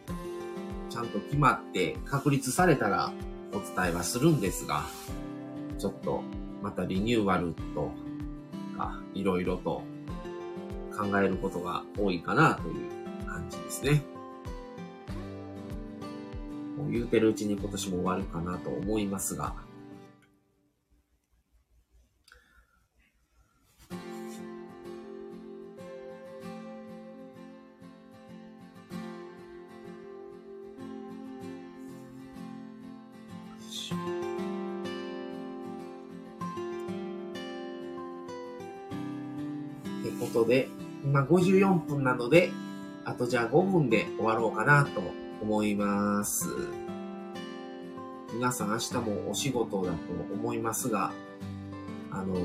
[0.89, 3.13] ちゃんと決まって確立されたら
[3.53, 4.85] お伝えはするんですが、
[5.79, 6.23] ちょっと
[6.63, 7.93] またリニューアルと
[8.77, 9.83] か、いろいろと
[10.97, 14.03] 考えることが多いかなという感じですね。
[16.77, 19.55] もう言うてるうちに今年も終わるかなと思いますが、
[41.31, 42.51] 54分なので、
[43.05, 45.01] あとじゃあ5分で終わろうかなと
[45.41, 46.49] 思います。
[48.35, 49.99] 皆さん明日もお仕事だと
[50.35, 51.13] 思いますが、
[52.11, 52.45] あの、今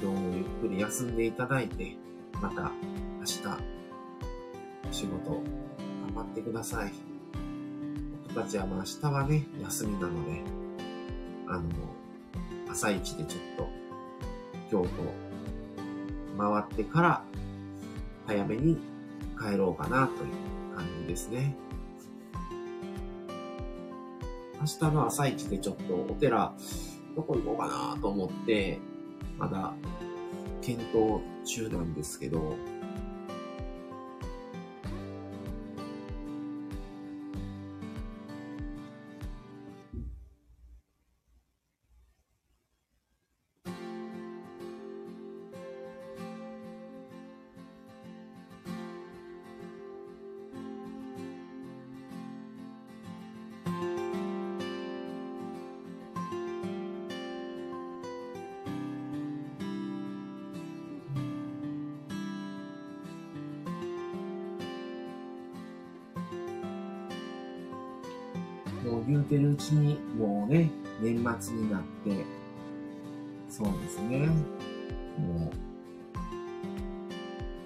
[0.00, 1.96] 日もゆっくり休んでいただいて、
[2.42, 2.70] また
[3.20, 3.40] 明日、
[4.90, 6.92] お仕事頑張ってください。
[8.28, 10.42] 僕たちはまあ明日はね、休みなので、
[11.48, 11.64] あの、
[12.70, 13.68] 朝一でちょっと、
[14.70, 15.23] 京都
[16.36, 17.24] 回ってから
[18.26, 18.78] 早めに
[19.38, 21.56] 帰ろうかなという感じですね。
[24.60, 26.54] 明日の朝一でちょっとお寺
[27.14, 28.78] どこ行こうかなと思って、
[29.38, 29.74] まだ
[30.62, 32.56] 検討中なんですけど、
[68.84, 70.70] もう言うてるうちに、もうね、
[71.00, 72.24] 年末になって、
[73.48, 74.26] そうですね。
[75.18, 75.50] もう、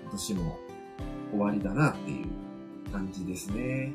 [0.02, 0.58] 今年も
[1.30, 2.26] 終わりだなっていう
[2.92, 3.92] 感じですね。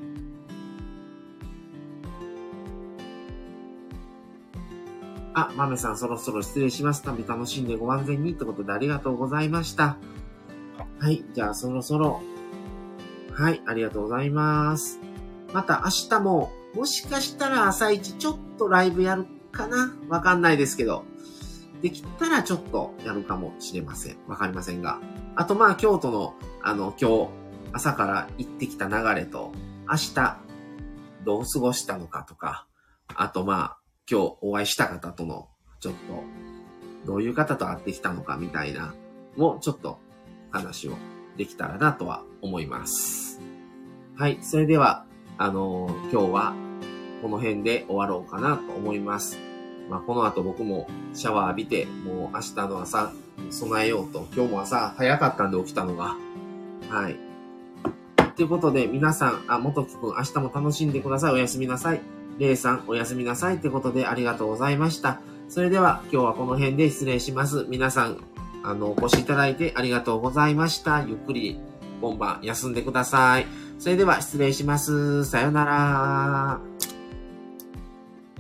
[5.36, 7.03] あ、豆さんそろそろ失礼します。
[7.03, 9.97] 旅楽しんでご安全にってことでありがとうございました。
[10.99, 12.21] はい、じゃあそろそろ。
[13.32, 14.99] はい、ありがとうございます。
[15.53, 19.95] また明日ももしかしたら朝一ちょっとライブやるかな？
[20.09, 21.05] わかんないですけど。
[21.82, 24.17] できたらちょっとやるかもしれません。
[24.28, 24.99] わかりませんが。
[25.36, 27.30] あとまあ京都の、あの、今日
[27.74, 29.51] 朝から行ってきた流れと、
[29.89, 30.38] 明日
[31.26, 32.67] どう過ごしたのかとか、
[33.13, 33.78] あとまあ
[34.09, 35.49] 今日お会いした方との
[35.82, 36.24] ちょっと
[37.05, 38.95] どういう方と会ってきたのかみたいな、
[39.36, 39.99] もちょっと
[40.51, 40.93] 話を
[41.36, 43.41] できたらなとは思います。
[44.15, 44.39] はい。
[44.41, 45.05] それでは、
[45.38, 46.55] あのー、今日は
[47.24, 49.39] この辺で終わろうかなと思います。
[49.89, 53.13] まあ、この後僕もシャワー浴びて、もう明日の朝
[53.49, 56.17] 備えようと、今日も朝早かったんで起きたのが。
[56.89, 57.17] はい。
[58.36, 61.34] ということで、皆さん、あ、元木くん明日も楽しんでください。
[61.34, 62.01] おやすみなさい。
[62.39, 63.55] レイさん、おやすみなさい。
[63.55, 65.21] ってことで、ありがとうございました。
[65.47, 67.65] それでは、今日はこの辺で失礼します。
[67.69, 68.17] 皆さん、
[68.63, 71.05] あの、お越しいただいてありがとうございました。
[71.07, 71.59] ゆっくり、
[72.01, 73.45] 今晩休んでください。
[73.80, 75.26] それでは失礼します。
[75.26, 76.72] さよなら。